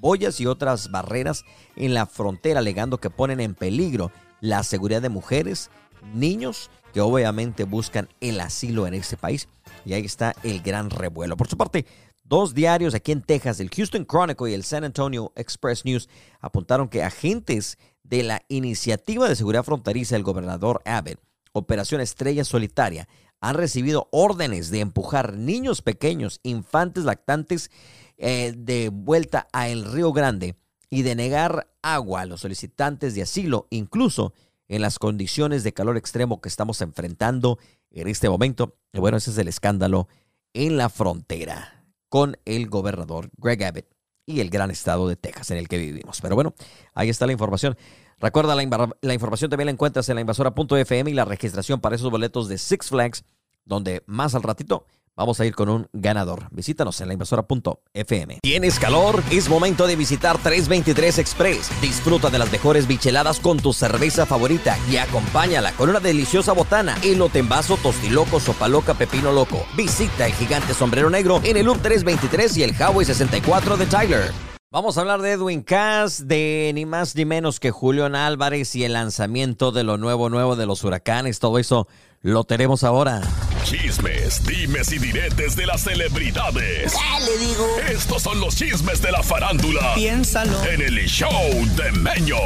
boyas 0.00 0.40
y 0.40 0.46
otras 0.46 0.90
barreras 0.90 1.44
en 1.76 1.92
la 1.92 2.06
frontera, 2.06 2.60
alegando 2.60 2.98
que 2.98 3.10
ponen 3.10 3.40
en 3.40 3.54
peligro 3.54 4.10
la 4.40 4.62
seguridad 4.62 5.02
de 5.02 5.08
mujeres, 5.08 5.70
niños 6.14 6.70
que 6.94 7.00
obviamente 7.00 7.64
buscan 7.64 8.08
el 8.20 8.40
asilo 8.40 8.86
en 8.86 8.94
este 8.94 9.16
país. 9.16 9.48
Y 9.84 9.92
ahí 9.92 10.04
está 10.04 10.34
el 10.44 10.62
gran 10.62 10.90
revuelo. 10.90 11.36
Por 11.36 11.48
su 11.48 11.58
parte, 11.58 11.84
dos 12.22 12.54
diarios 12.54 12.94
aquí 12.94 13.10
en 13.10 13.20
Texas, 13.20 13.58
el 13.58 13.68
Houston 13.68 14.06
Chronicle 14.06 14.52
y 14.52 14.54
el 14.54 14.62
San 14.62 14.84
Antonio 14.84 15.32
Express 15.34 15.84
News, 15.84 16.08
apuntaron 16.40 16.88
que 16.88 17.02
agentes 17.02 17.78
de 18.04 18.22
la 18.22 18.42
Iniciativa 18.48 19.28
de 19.28 19.34
Seguridad 19.34 19.64
Fronteriza 19.64 20.14
del 20.14 20.22
gobernador 20.22 20.82
Abbott, 20.84 21.18
Operación 21.52 22.00
Estrella 22.00 22.44
Solitaria, 22.44 23.08
han 23.40 23.56
recibido 23.56 24.08
órdenes 24.12 24.70
de 24.70 24.80
empujar 24.80 25.34
niños 25.34 25.82
pequeños, 25.82 26.38
infantes 26.44 27.04
lactantes, 27.04 27.70
eh, 28.18 28.54
de 28.56 28.88
vuelta 28.88 29.48
a 29.52 29.68
el 29.68 29.84
Río 29.84 30.12
Grande 30.12 30.54
y 30.90 31.02
de 31.02 31.16
negar 31.16 31.68
agua 31.82 32.20
a 32.20 32.26
los 32.26 32.42
solicitantes 32.42 33.16
de 33.16 33.22
asilo, 33.22 33.66
incluso 33.70 34.32
en 34.68 34.82
las 34.82 34.98
condiciones 34.98 35.64
de 35.64 35.72
calor 35.72 35.96
extremo 35.96 36.40
que 36.40 36.48
estamos 36.48 36.80
enfrentando 36.80 37.58
en 37.90 38.08
este 38.08 38.28
momento. 38.28 38.76
Y 38.92 38.98
bueno, 38.98 39.16
ese 39.16 39.30
es 39.30 39.38
el 39.38 39.48
escándalo 39.48 40.08
en 40.52 40.76
la 40.76 40.88
frontera 40.88 41.84
con 42.08 42.36
el 42.44 42.68
gobernador 42.68 43.30
Greg 43.36 43.64
Abbott 43.64 43.86
y 44.26 44.40
el 44.40 44.50
gran 44.50 44.70
estado 44.70 45.08
de 45.08 45.16
Texas 45.16 45.50
en 45.50 45.58
el 45.58 45.68
que 45.68 45.78
vivimos. 45.78 46.20
Pero 46.20 46.34
bueno, 46.34 46.54
ahí 46.94 47.08
está 47.08 47.26
la 47.26 47.32
información. 47.32 47.76
Recuerda, 48.18 48.54
la, 48.54 48.62
información 49.12 49.50
también 49.50 49.66
la 49.66 49.72
encuentras 49.72 50.08
en 50.08 50.14
la 50.14 50.20
invasora.fm 50.20 51.10
y 51.10 51.14
la 51.14 51.24
registración 51.24 51.80
para 51.80 51.96
esos 51.96 52.10
boletos 52.10 52.48
de 52.48 52.58
Six 52.58 52.88
Flags, 52.88 53.24
donde 53.64 54.02
más 54.06 54.34
al 54.34 54.42
ratito 54.42 54.86
Vamos 55.16 55.38
a 55.38 55.46
ir 55.46 55.54
con 55.54 55.68
un 55.68 55.86
ganador. 55.92 56.48
Visítanos 56.50 57.00
en 57.00 57.06
la 57.06 57.12
invasora.fm. 57.12 58.38
¿Tienes 58.42 58.80
calor? 58.80 59.22
Es 59.30 59.48
momento 59.48 59.86
de 59.86 59.94
visitar 59.94 60.38
323 60.38 61.18
Express. 61.18 61.70
Disfruta 61.80 62.30
de 62.30 62.38
las 62.40 62.50
mejores 62.50 62.88
bicheladas 62.88 63.38
con 63.38 63.58
tu 63.58 63.72
cerveza 63.72 64.26
favorita 64.26 64.76
y 64.90 64.96
acompáñala 64.96 65.70
con 65.72 65.88
una 65.88 66.00
deliciosa 66.00 66.52
botana, 66.52 66.98
elote 67.04 67.38
en 67.38 67.48
vaso, 67.48 67.76
tostiloco, 67.76 68.40
sopa 68.40 68.66
loca, 68.66 68.94
pepino 68.94 69.30
loco. 69.30 69.64
Visita 69.76 70.26
el 70.26 70.32
gigante 70.32 70.74
sombrero 70.74 71.08
negro 71.10 71.40
en 71.44 71.58
el 71.58 71.66
Loop 71.66 71.80
323 71.80 72.56
y 72.56 72.62
el 72.64 72.74
Huawei 72.76 73.06
64 73.06 73.76
de 73.76 73.86
Tyler. 73.86 74.32
Vamos 74.72 74.98
a 74.98 75.02
hablar 75.02 75.22
de 75.22 75.30
Edwin 75.30 75.62
Cass, 75.62 76.26
de 76.26 76.72
ni 76.74 76.84
más 76.86 77.14
ni 77.14 77.24
menos 77.24 77.60
que 77.60 77.70
Julián 77.70 78.16
Álvarez 78.16 78.74
y 78.74 78.82
el 78.82 78.94
lanzamiento 78.94 79.70
de 79.70 79.84
lo 79.84 79.96
nuevo 79.96 80.28
nuevo 80.28 80.56
de 80.56 80.66
los 80.66 80.82
huracanes. 80.82 81.38
Todo 81.38 81.60
eso 81.60 81.86
lo 82.24 82.42
tenemos 82.44 82.84
ahora. 82.84 83.20
Chismes, 83.64 84.42
dimes 84.46 84.90
y 84.92 84.98
diretes 84.98 85.56
de 85.56 85.66
las 85.66 85.82
celebridades. 85.82 86.94
¿Qué 86.94 87.24
le 87.24 87.46
digo? 87.46 87.66
Estos 87.86 88.22
son 88.22 88.40
los 88.40 88.56
chismes 88.56 89.02
de 89.02 89.12
la 89.12 89.22
farándula. 89.22 89.94
Piénsalo. 89.94 90.64
En 90.64 90.80
el 90.80 91.06
show 91.06 91.30
de 91.76 91.92
Meño. 91.92 92.38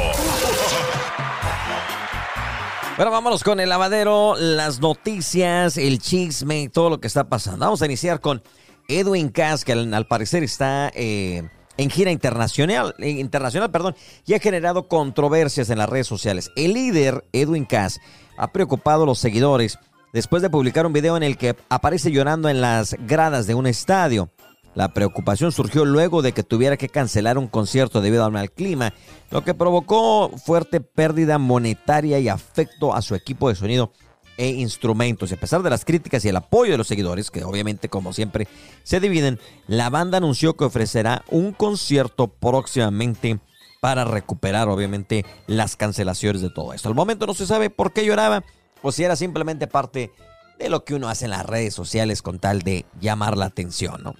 Bueno, 2.97 3.09
vámonos 3.09 3.41
con 3.41 3.61
el 3.61 3.69
lavadero, 3.69 4.35
las 4.37 4.81
noticias, 4.81 5.77
el 5.77 5.99
chisme, 5.99 6.67
todo 6.67 6.89
lo 6.89 6.99
que 6.99 7.07
está 7.07 7.29
pasando. 7.29 7.63
Vamos 7.63 7.81
a 7.81 7.85
iniciar 7.85 8.19
con 8.19 8.43
Edwin 8.89 9.29
Cass, 9.29 9.63
que 9.63 9.71
al, 9.71 10.07
parecer 10.07 10.43
está 10.43 10.91
eh, 10.93 11.49
en 11.79 11.89
gira 11.89 12.11
internacional, 12.11 12.93
internacional 12.99 13.71
perdón, 13.71 13.95
y 14.25 14.33
ha 14.33 14.39
generado 14.39 14.89
controversias 14.89 15.69
en 15.69 15.77
las 15.77 15.87
redes 15.87 16.07
sociales. 16.07 16.51
El 16.57 16.73
líder, 16.73 17.23
Edwin 17.31 17.63
Cass, 17.63 18.01
ha 18.37 18.51
preocupado 18.51 19.03
a 19.03 19.05
los 19.05 19.19
seguidores 19.19 19.79
después 20.11 20.41
de 20.41 20.49
publicar 20.49 20.85
un 20.85 20.91
video 20.91 21.15
en 21.15 21.23
el 21.23 21.37
que 21.37 21.55
aparece 21.69 22.11
llorando 22.11 22.49
en 22.49 22.59
las 22.59 22.97
gradas 23.07 23.47
de 23.47 23.55
un 23.55 23.65
estadio. 23.65 24.29
La 24.75 24.93
preocupación 24.93 25.53
surgió 25.53 25.85
luego 25.85 26.21
de 26.21 26.33
que 26.33 26.43
tuviera 26.43 26.75
que 26.75 26.89
cancelar 26.89 27.37
un 27.37 27.47
concierto 27.47 28.01
debido 28.01 28.25
al 28.25 28.33
mal 28.33 28.51
clima, 28.51 28.93
lo 29.31 29.45
que 29.45 29.53
provocó 29.53 30.31
fuerte 30.37 30.81
pérdida 30.81 31.37
monetaria 31.37 32.19
y 32.19 32.27
afecto 32.27 32.93
a 32.93 33.01
su 33.01 33.15
equipo 33.15 33.47
de 33.47 33.55
sonido 33.55 33.93
e 34.39 34.47
instrumentos. 34.47 35.29
Y 35.29 35.33
a 35.33 35.39
pesar 35.39 35.61
de 35.61 35.69
las 35.69 35.83
críticas 35.83 36.23
y 36.23 36.29
el 36.29 36.37
apoyo 36.37 36.71
de 36.71 36.77
los 36.77 36.87
seguidores, 36.87 37.29
que 37.29 37.43
obviamente 37.43 37.89
como 37.89 38.13
siempre 38.13 38.47
se 38.83 39.01
dividen, 39.01 39.37
la 39.67 39.89
banda 39.89 40.17
anunció 40.17 40.55
que 40.55 40.63
ofrecerá 40.63 41.25
un 41.29 41.51
concierto 41.51 42.29
próximamente 42.29 43.39
para 43.81 44.05
recuperar 44.05 44.69
obviamente 44.69 45.25
las 45.45 45.75
cancelaciones 45.75 46.41
de 46.41 46.49
todo 46.49 46.73
esto. 46.73 46.87
Al 46.87 46.95
momento 46.95 47.27
no 47.27 47.33
se 47.33 47.45
sabe 47.45 47.69
por 47.69 47.91
qué 47.91 48.05
lloraba 48.05 48.45
o 48.81 48.93
si 48.93 49.03
era 49.03 49.17
simplemente 49.17 49.67
parte 49.67 50.11
de 50.57 50.69
lo 50.69 50.85
que 50.85 50.95
uno 50.95 51.09
hace 51.09 51.25
en 51.25 51.31
las 51.31 51.45
redes 51.45 51.73
sociales 51.73 52.21
con 52.21 52.39
tal 52.39 52.61
de 52.61 52.85
llamar 53.01 53.37
la 53.37 53.45
atención, 53.45 54.01
¿no? 54.03 54.15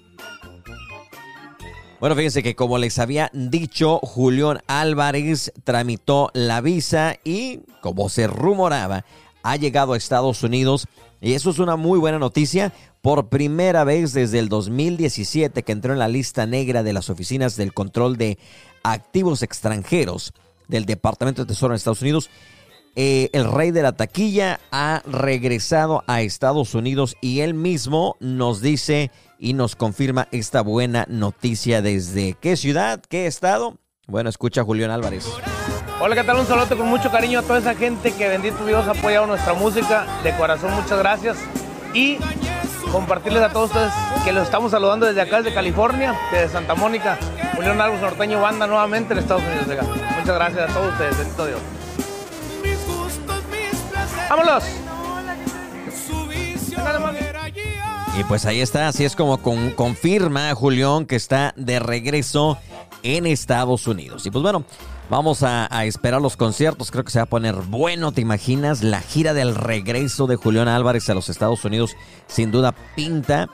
Bueno, 2.01 2.15
fíjense 2.15 2.43
que 2.43 2.55
como 2.55 2.77
les 2.77 2.97
había 2.97 3.29
dicho, 3.33 3.99
Julián 3.99 4.61
Álvarez 4.67 5.51
tramitó 5.65 6.29
la 6.33 6.61
visa 6.61 7.15
y, 7.25 7.59
como 7.81 8.07
se 8.07 8.27
rumoraba, 8.27 9.03
ha 9.43 9.55
llegado 9.55 9.93
a 9.93 9.98
Estados 9.98 10.43
Unidos 10.43 10.88
y 11.22 11.34
eso 11.34 11.50
es 11.50 11.60
una 11.60 11.75
muy 11.75 12.00
buena 12.00 12.19
noticia. 12.19 12.74
Por 13.01 13.29
primera 13.29 13.84
vez 13.84 14.13
desde 14.13 14.39
el 14.39 14.50
2017 14.50 15.63
que 15.63 15.72
entró 15.72 15.93
en 15.93 16.00
la 16.00 16.08
lista 16.08 16.46
negra 16.46 16.84
de 16.84 16.93
las 16.93 17.10
oficinas 17.10 17.55
del 17.55 17.74
control 17.74 18.17
de 18.17 18.38
activos 18.84 19.41
extranjeros 19.43 20.34
del 20.67 20.86
Departamento 20.86 21.43
de 21.43 21.48
Tesoro 21.48 21.74
en 21.74 21.77
Estados 21.77 22.01
Unidos, 22.01 22.29
eh, 22.96 23.29
el 23.34 23.50
rey 23.51 23.72
de 23.72 23.81
la 23.81 23.93
taquilla 23.93 24.60
ha 24.72 25.01
regresado 25.05 26.03
a 26.08 26.22
Estados 26.22 26.75
Unidos 26.75 27.15
y 27.22 27.39
él 27.39 27.53
mismo 27.53 28.17
nos 28.19 28.62
dice 28.62 29.12
y 29.38 29.53
nos 29.53 29.75
confirma 29.75 30.27
esta 30.31 30.62
buena 30.62 31.05
noticia 31.08 31.81
desde 31.81 32.36
qué 32.41 32.58
ciudad, 32.58 33.01
qué 33.08 33.25
estado. 33.25 33.77
Bueno, 34.08 34.29
escucha 34.29 34.63
Julián 34.63 34.91
Álvarez. 34.91 35.25
Hola, 36.01 36.15
¿qué 36.15 36.23
tal? 36.23 36.37
Un 36.37 36.47
saludo 36.47 36.77
con 36.77 36.87
mucho 36.87 37.11
cariño 37.11 37.39
a 37.39 37.41
toda 37.41 37.59
esa 37.59 37.75
gente 37.75 38.13
que 38.13 38.29
bendito 38.29 38.65
Dios 38.65 38.87
ha 38.87 38.91
apoyado 38.91 39.27
nuestra 39.27 39.53
música. 39.53 40.07
De 40.23 40.33
corazón, 40.37 40.73
muchas 40.73 40.97
gracias. 40.97 41.37
Y 41.93 42.17
compartirles 42.89 43.43
a 43.43 43.49
todos 43.49 43.69
ustedes 43.69 43.91
que 44.23 44.31
los 44.31 44.43
estamos 44.43 44.71
saludando 44.71 45.05
desde 45.05 45.19
acá, 45.19 45.41
desde 45.41 45.53
California, 45.53 46.17
desde 46.31 46.47
Santa 46.47 46.73
Mónica. 46.73 47.17
Julián 47.53 47.81
Álvarez 47.81 48.01
Norteño 48.01 48.39
Banda 48.39 48.65
nuevamente 48.65 49.11
en 49.11 49.19
Estados 49.19 49.43
Unidos. 49.43 49.85
Muchas 50.19 50.35
gracias 50.35 50.69
a 50.69 50.73
todos 50.73 50.93
ustedes, 50.93 51.17
bendito 51.17 51.45
Dios. 51.45 51.59
¡Vámonos! 54.29 54.63
Y 58.17 58.23
pues 58.23 58.45
ahí 58.45 58.61
está, 58.61 58.87
así 58.87 59.03
es 59.03 59.17
como 59.17 59.37
confirma 59.41 60.55
Julián 60.55 61.05
que 61.05 61.17
está 61.17 61.53
de 61.57 61.79
regreso 61.79 62.57
en 63.03 63.25
Estados 63.25 63.85
Unidos. 63.85 64.25
Y 64.25 64.31
pues 64.31 64.41
bueno, 64.41 64.63
Vamos 65.09 65.41
a, 65.41 65.67
esperar 65.85 66.21
los 66.21 66.37
conciertos, 66.37 66.91
creo 66.91 67.03
que 67.03 67.09
se 67.09 67.17
va 67.17 67.23
a 67.23 67.25
poner 67.25 67.55
bueno, 67.55 68.11
¿te 68.11 68.21
imaginas? 68.21 68.83
La 68.83 69.01
gira 69.01 69.33
del 69.33 69.55
regreso 69.55 70.27
de 70.27 70.35
Julián 70.35 70.67
Álvarez 70.67 71.09
a 71.09 71.15
los 71.15 71.29
Estados 71.29 71.65
Unidos 71.65 71.97
sin 72.27 72.51
duda 72.51 72.75
pinta 72.95 73.49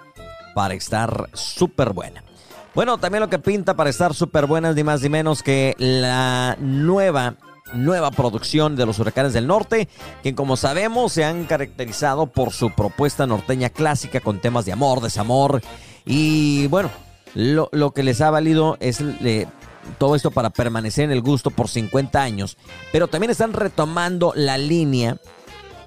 para 0.53 0.73
estar 0.73 1.29
súper 1.31 1.93
buena. 1.93 2.25
Bueno, 2.73 2.97
también 2.97 3.21
lo 3.21 3.29
que 3.29 3.39
pinta 3.39 3.73
para 3.73 3.89
estar 3.89 4.13
súper 4.13 4.47
buena 4.47 4.71
es 4.71 4.75
ni 4.75 4.83
más 4.83 5.01
ni 5.01 5.07
menos 5.07 5.43
que 5.43 5.75
la 5.77 6.57
nueva, 6.59 7.35
nueva 7.73 8.11
producción 8.11 8.75
de 8.75 8.85
los 8.85 8.99
Huracanes 8.99 9.31
del 9.31 9.47
Norte, 9.47 9.87
que 10.23 10.35
como 10.35 10.57
sabemos 10.57 11.13
se 11.13 11.23
han 11.23 11.45
caracterizado 11.45 12.27
por 12.27 12.51
su 12.51 12.71
propuesta 12.71 13.27
norteña 13.27 13.69
clásica 13.69 14.19
con 14.19 14.41
temas 14.41 14.65
de 14.65 14.73
amor, 14.73 14.99
desamor 14.99 15.61
y 16.05 16.67
bueno, 16.67 16.91
lo, 17.33 17.69
lo 17.71 17.91
que 17.91 18.03
les 18.03 18.19
ha 18.19 18.29
valido 18.29 18.75
es 18.81 18.99
eh, 18.99 19.47
todo 19.97 20.15
esto 20.15 20.31
para 20.31 20.49
permanecer 20.49 21.05
en 21.05 21.11
el 21.11 21.21
gusto 21.21 21.49
por 21.51 21.69
50 21.69 22.21
años, 22.21 22.57
pero 22.91 23.07
también 23.07 23.31
están 23.31 23.53
retomando 23.53 24.33
la 24.35 24.57
línea 24.57 25.17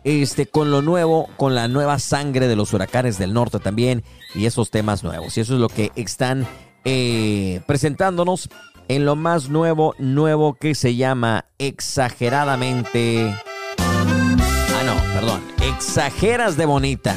este, 0.04 0.46
con 0.46 0.70
lo 0.70 0.82
nuevo, 0.82 1.28
con 1.36 1.54
la 1.54 1.68
nueva 1.68 1.98
sangre 1.98 2.48
de 2.48 2.56
los 2.56 2.72
huracanes 2.72 3.18
del 3.18 3.32
norte 3.32 3.58
también 3.58 4.04
y 4.34 4.46
esos 4.46 4.70
temas 4.70 5.04
nuevos. 5.04 5.36
Y 5.36 5.40
eso 5.40 5.54
es 5.54 5.60
lo 5.60 5.68
que 5.68 5.92
están 5.96 6.46
eh, 6.84 7.60
presentándonos 7.66 8.48
en 8.88 9.04
lo 9.04 9.16
más 9.16 9.48
nuevo, 9.50 9.94
nuevo 9.98 10.54
que 10.54 10.74
se 10.74 10.96
llama 10.96 11.44
exageradamente... 11.58 13.36
Ah, 13.78 14.82
no, 14.86 14.94
perdón, 15.14 15.42
exageras 15.60 16.56
de 16.56 16.64
bonita. 16.64 17.14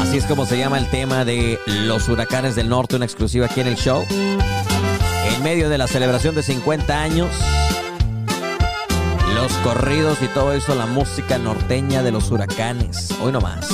Así 0.00 0.18
es 0.18 0.26
como 0.26 0.46
se 0.46 0.58
llama 0.58 0.78
el 0.78 0.88
tema 0.90 1.24
de 1.24 1.58
los 1.66 2.08
huracanes 2.08 2.54
del 2.54 2.68
norte, 2.68 2.96
una 2.96 3.04
exclusiva 3.04 3.46
aquí 3.46 3.60
en 3.60 3.68
el 3.68 3.76
show 3.76 4.04
medio 5.42 5.68
de 5.68 5.78
la 5.78 5.86
celebración 5.86 6.34
de 6.34 6.42
50 6.42 7.00
años, 7.00 7.30
los 9.34 9.52
corridos 9.64 10.18
y 10.22 10.28
todo 10.28 10.52
eso, 10.52 10.74
la 10.74 10.86
música 10.86 11.38
norteña 11.38 12.02
de 12.02 12.10
los 12.10 12.30
huracanes. 12.30 13.10
Hoy 13.22 13.32
nomás. 13.32 13.68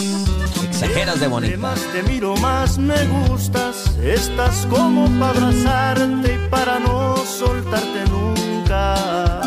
Exageras 0.64 1.20
de 1.20 1.28
bonito. 1.28 1.58
más 1.58 1.80
te 1.92 2.02
miro, 2.02 2.37
más 2.37 2.78
me 2.78 2.96
gustas. 3.06 3.96
Estás 4.02 4.66
como 4.70 5.08
para 5.18 5.38
abrazarte 5.38 6.35
y 6.35 6.49
para 6.50 6.78
no 6.78 7.16
soltarte 7.16 8.04
nunca. 8.11 9.40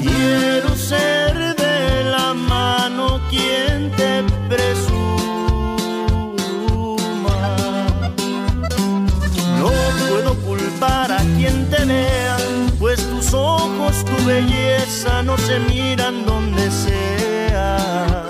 Quiero 0.00 0.76
ser 0.76 1.56
de 1.56 2.04
la 2.04 2.34
mano 2.34 3.20
quien 3.30 3.90
te 3.96 4.22
presuma 4.48 4.97
quien 11.38 11.70
te 11.70 11.84
vea, 11.84 12.36
pues 12.80 12.98
tus 13.10 13.32
ojos, 13.32 14.04
tu 14.04 14.16
belleza 14.26 15.22
no 15.22 15.38
se 15.38 15.60
miran 15.60 16.26
donde 16.26 16.68
sea. 16.70 18.26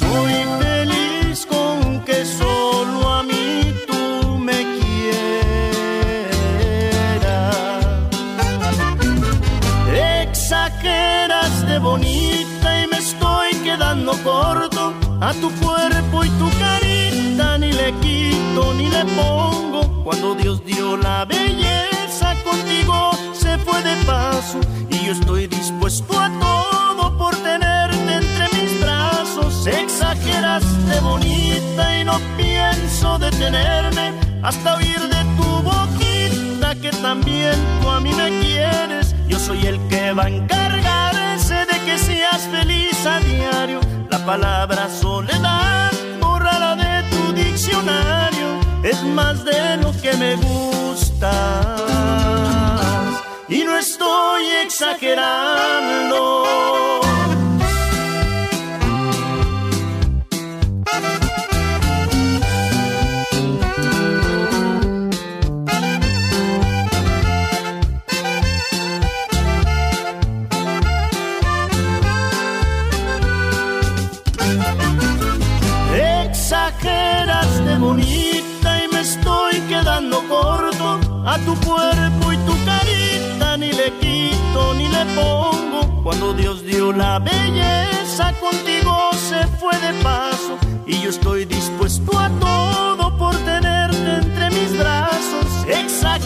Soy 0.00 0.34
feliz 0.60 1.46
con 1.46 2.04
que 2.04 2.24
solo 2.26 3.08
a 3.08 3.22
mí 3.22 3.74
tú 3.86 4.38
me 4.38 4.58
quieras. 4.76 5.56
Exageras 10.22 11.66
de 11.66 11.78
bonita 11.78 12.82
y 12.82 12.86
me 12.88 12.98
estoy 12.98 13.54
quedando 13.64 14.12
corto 14.22 14.92
a 15.20 15.32
tu 15.32 15.50
cuerpo 15.64 16.24
y 16.24 16.28
tu 16.40 16.48
carita, 16.58 17.56
ni 17.56 17.72
le 17.72 17.94
quito 18.02 18.74
ni 18.74 18.90
le 18.90 19.04
pongo 19.16 20.02
cuando 20.04 20.34
Dios 20.34 20.62
dio 20.64 20.96
la 20.98 21.24
belleza 21.24 21.71
de 23.82 23.96
paso 24.04 24.60
y 24.90 25.06
yo 25.06 25.12
estoy 25.12 25.46
dispuesto 25.46 26.18
a 26.18 26.30
todo 26.38 27.16
por 27.18 27.34
tenerte 27.36 28.14
entre 28.14 28.48
mis 28.56 28.80
brazos. 28.80 29.66
Exageras 29.66 30.62
de 30.86 31.00
bonita 31.00 31.98
y 31.98 32.04
no 32.04 32.18
pienso 32.36 33.18
detenerme 33.18 34.12
hasta 34.42 34.76
oír 34.76 35.00
de 35.00 35.24
tu 35.36 35.62
boquita 35.62 36.74
que 36.80 36.90
también 37.02 37.54
tú 37.80 37.88
a 37.88 38.00
mí 38.00 38.12
me 38.14 38.28
quieres. 38.40 39.14
Yo 39.28 39.38
soy 39.38 39.66
el 39.66 39.78
que 39.88 40.12
va 40.12 40.24
a 40.24 40.28
encargarse 40.28 41.54
de 41.54 41.78
que 41.84 41.98
seas 41.98 42.42
feliz 42.50 43.06
a 43.06 43.20
diario. 43.20 43.80
La 44.10 44.24
palabra 44.24 44.88
soledad, 44.88 45.90
la 46.20 46.76
de 46.76 47.02
tu 47.10 47.32
diccionario 47.32 48.60
es 48.82 49.02
más 49.02 49.44
de 49.44 49.76
lo 49.78 49.92
que 50.00 50.12
me 50.14 50.36
gusta. 50.36 51.91
Y 53.92 53.94
estoy 53.94 54.46
exagerando. 54.64 56.44
Exageras 76.24 77.64
de 77.66 77.76
bonito 77.76 78.22
corto 80.28 81.00
a 81.26 81.38
tu 81.38 81.54
cuerpo 81.66 82.21
Cuando 86.02 86.32
Dios 86.32 86.64
dio 86.64 86.92
la 86.92 87.20
belleza, 87.20 88.32
contigo 88.40 89.10
se 89.12 89.46
fue 89.58 89.72
de 89.78 89.92
paso. 90.02 90.58
Y 90.84 91.00
yo 91.00 91.10
estoy 91.10 91.44
dispuesto 91.44 92.18
a 92.18 92.28
todo 92.40 93.16
por 93.16 93.36
tenerte 93.36 94.16
entre 94.16 94.50
mis 94.50 94.76
brazos. 94.76 95.46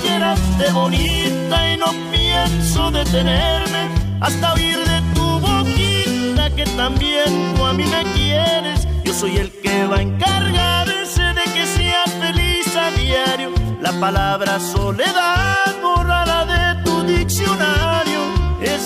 miraste 0.03 0.73
bonita 0.73 1.73
y 1.73 1.77
no 1.77 1.93
pienso 2.11 2.91
detenerme 2.91 3.91
hasta 4.21 4.55
oír 4.55 4.79
de 4.79 5.03
tu 5.15 5.41
boquita 5.41 6.51
que 6.57 6.65
también 6.77 7.55
tú 7.55 7.65
a 7.67 7.75
mí 7.75 7.85
me 7.85 8.03
quieres. 8.15 8.89
Yo 9.05 9.13
soy 9.13 9.37
el 9.37 9.51
que 9.61 9.87
va 9.87 9.97
a 9.97 10.03
encargarse 10.03 11.23
de 11.23 11.45
que 11.53 11.67
sea 11.67 12.05
feliz 12.19 12.75
a 12.77 12.91
diario. 12.93 13.51
La 13.83 13.93
palabra 14.01 14.59
soledad 14.59 15.77
borrada 15.83 16.47
de 16.47 16.83
tu 16.83 17.03
diccionario 17.03 17.96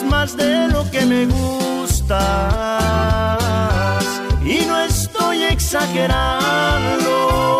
más 0.05 0.37
de 0.37 0.69
lo 0.69 0.89
que 0.91 1.07
me 1.07 1.27
gustas 1.27 2.19
y 4.45 4.67
no 4.67 4.81
estoy 4.81 5.45
exagerando. 5.45 7.60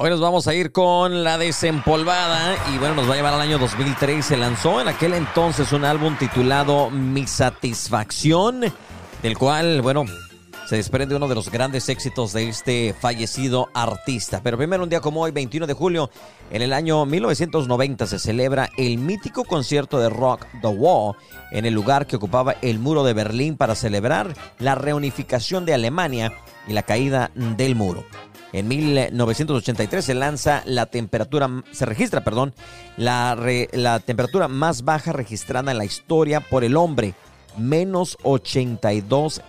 Hoy 0.00 0.10
nos 0.10 0.20
vamos 0.20 0.46
a 0.46 0.54
ir 0.54 0.70
con 0.70 1.24
la 1.24 1.38
desempolvada 1.38 2.56
y 2.72 2.78
bueno, 2.78 2.94
nos 2.94 3.10
va 3.10 3.14
a 3.14 3.16
llevar 3.16 3.34
al 3.34 3.40
año 3.40 3.58
2003. 3.58 4.24
Se 4.24 4.36
lanzó 4.36 4.80
en 4.80 4.86
aquel 4.86 5.12
entonces 5.12 5.72
un 5.72 5.84
álbum 5.84 6.16
titulado 6.16 6.88
Mi 6.88 7.26
Satisfacción, 7.26 8.60
del 9.24 9.36
cual, 9.36 9.82
bueno, 9.82 10.04
se 10.68 10.76
desprende 10.76 11.16
uno 11.16 11.26
de 11.26 11.34
los 11.34 11.50
grandes 11.50 11.88
éxitos 11.88 12.32
de 12.32 12.48
este 12.48 12.94
fallecido 12.94 13.70
artista. 13.74 14.40
Pero 14.40 14.56
primero, 14.56 14.84
un 14.84 14.88
día 14.88 15.00
como 15.00 15.22
hoy, 15.22 15.32
21 15.32 15.66
de 15.66 15.74
julio, 15.74 16.10
en 16.52 16.62
el 16.62 16.74
año 16.74 17.04
1990, 17.04 18.06
se 18.06 18.20
celebra 18.20 18.70
el 18.76 18.98
mítico 18.98 19.42
concierto 19.42 19.98
de 19.98 20.10
rock 20.10 20.46
The 20.62 20.68
Wall 20.68 21.16
en 21.50 21.66
el 21.66 21.74
lugar 21.74 22.06
que 22.06 22.14
ocupaba 22.14 22.54
el 22.62 22.78
muro 22.78 23.02
de 23.02 23.14
Berlín 23.14 23.56
para 23.56 23.74
celebrar 23.74 24.32
la 24.60 24.76
reunificación 24.76 25.64
de 25.64 25.74
Alemania 25.74 26.32
y 26.68 26.72
la 26.72 26.84
caída 26.84 27.32
del 27.34 27.74
muro. 27.74 28.04
En 28.52 28.66
1983 28.66 30.04
se 30.04 30.14
lanza 30.14 30.62
la 30.64 30.86
temperatura, 30.86 31.62
se 31.70 31.84
registra, 31.84 32.24
perdón, 32.24 32.54
la, 32.96 33.36
la 33.72 34.00
temperatura 34.00 34.48
más 34.48 34.84
baja 34.84 35.12
registrada 35.12 35.70
en 35.70 35.78
la 35.78 35.84
historia 35.84 36.40
por 36.40 36.64
el 36.64 36.76
hombre, 36.76 37.14
menos 37.58 38.16
82 38.22 39.42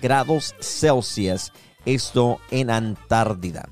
grados 0.00 0.54
Celsius, 0.60 1.52
esto 1.84 2.38
en 2.50 2.70
Antártida. 2.70 3.68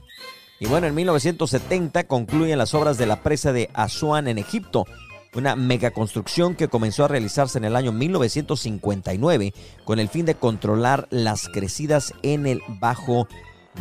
Y 0.61 0.67
bueno, 0.67 0.87
en 0.87 0.95
1970 0.95 2.05
concluyen 2.07 2.59
las 2.59 2.75
obras 2.75 2.99
de 2.99 3.07
la 3.07 3.23
presa 3.23 3.53
de 3.53 3.71
Asuán 3.75 4.29
en 4.29 4.39
Egipto, 4.39 4.87
una 5.35 5.57
megaconstrucción 5.57 6.55
que 6.55 6.69
comenzó 6.69 7.05
a 7.05 7.09
realizarse 7.09 7.59
en 7.59 7.65
el 7.65 7.75
año 7.75 7.91
1959 7.91 9.53
con 9.85 9.99
el 9.99 10.09
fin 10.09 10.27
de 10.27 10.37
controlar 10.37 11.09
las 11.11 11.49
crecidas 11.49 12.13
en 12.23 12.47
el 12.47 12.63
Bajo 12.81 13.27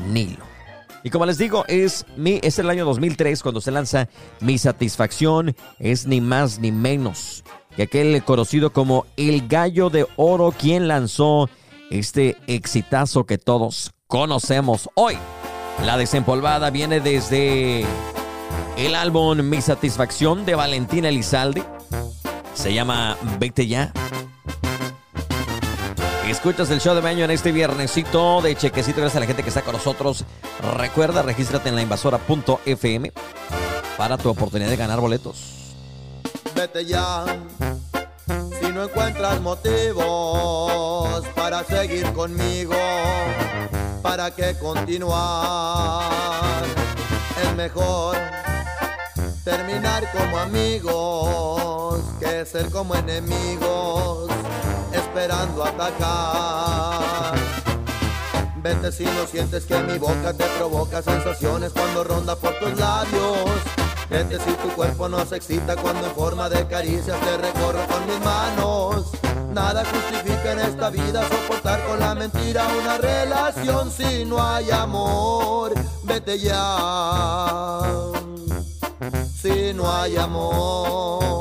Nilo. 0.07 0.52
Y 1.03 1.09
como 1.09 1.25
les 1.25 1.37
digo, 1.37 1.65
es, 1.67 2.05
mi, 2.15 2.39
es 2.41 2.59
el 2.59 2.69
año 2.69 2.85
2003 2.85 3.43
cuando 3.43 3.59
se 3.59 3.71
lanza 3.71 4.07
Mi 4.39 4.57
Satisfacción. 4.57 5.55
Es 5.79 6.07
ni 6.07 6.21
más 6.21 6.59
ni 6.59 6.71
menos 6.71 7.43
que 7.75 7.83
aquel 7.83 8.23
conocido 8.23 8.71
como 8.71 9.05
El 9.17 9.47
Gallo 9.47 9.89
de 9.89 10.07
Oro 10.15 10.53
quien 10.57 10.87
lanzó 10.87 11.49
este 11.89 12.37
exitazo 12.47 13.25
que 13.25 13.37
todos 13.37 13.91
conocemos 14.07 14.89
hoy. 14.95 15.17
La 15.85 15.97
desempolvada 15.97 16.69
viene 16.69 16.99
desde 17.01 17.85
el 18.77 18.95
álbum 18.95 19.41
Mi 19.41 19.61
Satisfacción 19.61 20.45
de 20.45 20.55
Valentina 20.55 21.09
Elizalde. 21.09 21.63
Se 22.53 22.73
llama 22.73 23.17
Vete 23.39 23.67
ya. 23.67 23.91
Escuchas 26.29 26.69
el 26.71 26.79
show 26.79 26.95
de 26.95 27.01
baño 27.01 27.25
en 27.25 27.31
este 27.31 27.51
viernesito 27.51 28.41
de 28.41 28.55
chequecito. 28.55 29.01
Gracias 29.01 29.17
a 29.17 29.19
la 29.19 29.25
gente 29.27 29.43
que 29.43 29.49
está 29.49 29.61
con 29.61 29.73
nosotros. 29.73 30.25
Recuerda, 30.77 31.21
regístrate 31.21 31.69
en 31.69 31.75
la 31.75 31.81
invasora.fm 31.81 33.11
para 33.97 34.17
tu 34.17 34.29
oportunidad 34.29 34.69
de 34.69 34.75
ganar 34.75 34.99
boletos. 34.99 35.75
Vete 36.55 36.85
ya. 36.85 37.25
Si 38.59 38.71
no 38.71 38.83
encuentras 38.83 39.41
motivos 39.41 41.23
para 41.35 41.63
seguir 41.63 42.11
conmigo, 42.13 42.75
¿para 44.01 44.31
qué 44.31 44.57
continuar? 44.59 46.03
Es 47.43 47.55
mejor 47.55 48.17
terminar 49.43 50.09
como 50.11 50.39
amigos 50.39 52.01
que 52.19 52.45
ser 52.45 52.69
como 52.69 52.95
enemigos 52.95 54.29
esperando 54.93 55.63
atacar. 55.63 57.35
Vete 58.57 58.91
si 58.91 59.03
no 59.03 59.27
sientes 59.27 59.65
que 59.65 59.77
mi 59.79 59.97
boca 59.97 60.33
te 60.33 60.45
provoca 60.57 61.01
sensaciones 61.01 61.73
cuando 61.73 62.03
ronda 62.03 62.35
por 62.35 62.53
tus 62.59 62.79
labios. 62.79 63.49
Vete 64.09 64.39
si 64.39 64.51
tu 64.53 64.69
cuerpo 64.69 65.09
no 65.09 65.25
se 65.25 65.35
excita 65.35 65.75
cuando 65.75 66.07
en 66.07 66.13
forma 66.13 66.47
de 66.49 66.65
caricias 66.67 67.19
te 67.19 67.37
recorro 67.37 67.85
con 67.87 68.05
mis 68.07 68.19
manos. 68.23 69.11
Nada 69.51 69.83
justifica 69.83 70.53
en 70.53 70.59
esta 70.59 70.89
vida 70.89 71.27
soportar 71.27 71.85
con 71.85 71.99
la 71.99 72.15
mentira 72.15 72.65
una 72.81 72.97
relación 72.97 73.91
si 73.91 74.23
no 74.23 74.41
hay 74.41 74.71
amor. 74.71 75.73
Vete 76.03 76.39
ya. 76.39 77.89
Si 79.41 79.73
no 79.73 79.91
hay 79.91 80.15
amor. 80.15 81.32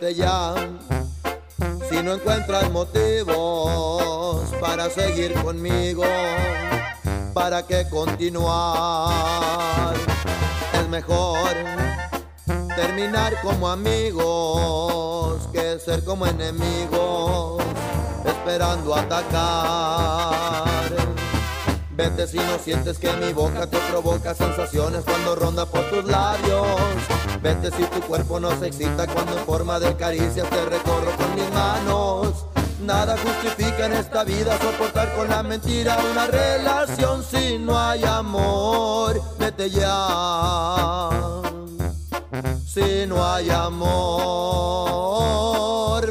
Ya, 0.00 0.54
si 1.90 2.02
no 2.02 2.14
encuentras 2.14 2.70
motivos 2.70 4.48
para 4.58 4.88
seguir 4.88 5.34
conmigo, 5.34 6.04
¿para 7.34 7.66
qué 7.66 7.86
continuar? 7.90 9.94
Es 10.72 10.88
mejor 10.88 11.50
terminar 12.74 13.38
como 13.42 13.68
amigos 13.68 15.46
que 15.52 15.78
ser 15.78 16.02
como 16.02 16.26
enemigos, 16.26 17.62
esperando 18.24 18.94
atacar. 18.94 20.90
Vete 21.90 22.26
si 22.26 22.38
no 22.38 22.58
sientes 22.58 22.98
que 22.98 23.12
mi 23.12 23.34
boca 23.34 23.66
te 23.66 23.76
provoca 23.90 24.34
sensaciones 24.34 25.04
cuando 25.04 25.36
ronda 25.36 25.66
por 25.66 25.82
tus 25.90 26.06
labios. 26.06 27.19
Vete 27.42 27.70
si 27.70 27.84
tu 27.84 28.00
cuerpo 28.02 28.38
no 28.38 28.50
se 28.58 28.66
excita 28.66 29.06
cuando 29.06 29.38
en 29.38 29.44
forma 29.44 29.80
de 29.80 29.96
caricias 29.96 30.48
te 30.50 30.64
recorro 30.66 31.10
con 31.16 31.34
mis 31.34 31.50
manos. 31.52 32.44
Nada 32.82 33.16
justifica 33.16 33.86
en 33.86 33.94
esta 33.94 34.24
vida 34.24 34.58
soportar 34.58 35.14
con 35.14 35.28
la 35.28 35.42
mentira 35.42 35.96
una 36.10 36.26
relación 36.26 37.22
si 37.24 37.58
no 37.58 37.78
hay 37.78 38.04
amor. 38.04 39.22
Vete 39.38 39.70
ya. 39.70 41.08
Si 42.66 43.06
no 43.06 43.24
hay 43.24 43.50
amor, 43.50 43.80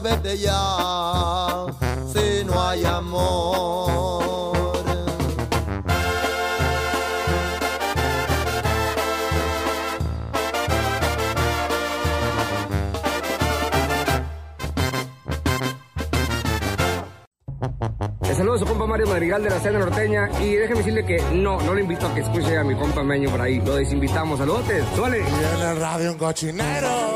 vete 0.02 0.38
ya. 0.38 1.66
Saludos 18.40 18.62
su 18.62 18.66
compa 18.68 18.88
Mario 18.88 19.06
Madrigal 19.06 19.44
de 19.44 19.50
la 19.50 19.60
Cena 19.60 19.80
Norteña. 19.80 20.30
Y 20.40 20.54
déjeme 20.54 20.78
decirle 20.78 21.06
que 21.06 21.22
no, 21.34 21.60
no 21.62 21.76
le 21.76 21.82
invito 21.82 22.08
a 22.08 22.14
que 22.14 22.22
escuche 22.22 22.58
a 22.58 22.64
mi 22.64 22.74
compa 22.74 23.04
Meño 23.04 23.30
por 23.30 23.42
ahí. 23.42 23.60
Lo 23.60 23.76
desinvitamos. 23.76 24.40
Saludos, 24.40 24.64
suele. 24.96 25.20
Y 25.20 25.62
en 25.62 25.70
el 25.70 25.78
radio 25.78 26.14
un 26.14 26.18
cochinero. 26.18 27.16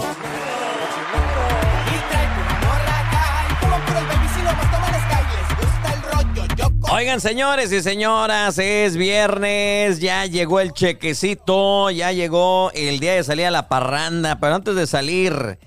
Oigan, 6.91 7.21
señores 7.21 7.71
y 7.71 7.81
señoras, 7.81 8.59
es 8.59 8.97
viernes, 8.97 9.99
ya 9.99 10.25
llegó 10.25 10.59
el 10.59 10.73
chequecito, 10.73 11.89
ya 11.89 12.11
llegó 12.11 12.69
el 12.73 12.99
día 12.99 13.13
de 13.13 13.23
salir 13.23 13.45
a 13.45 13.51
la 13.51 13.67
parranda, 13.67 14.37
pero 14.39 14.55
antes 14.55 14.75
de 14.75 14.85
salir, 14.85 15.57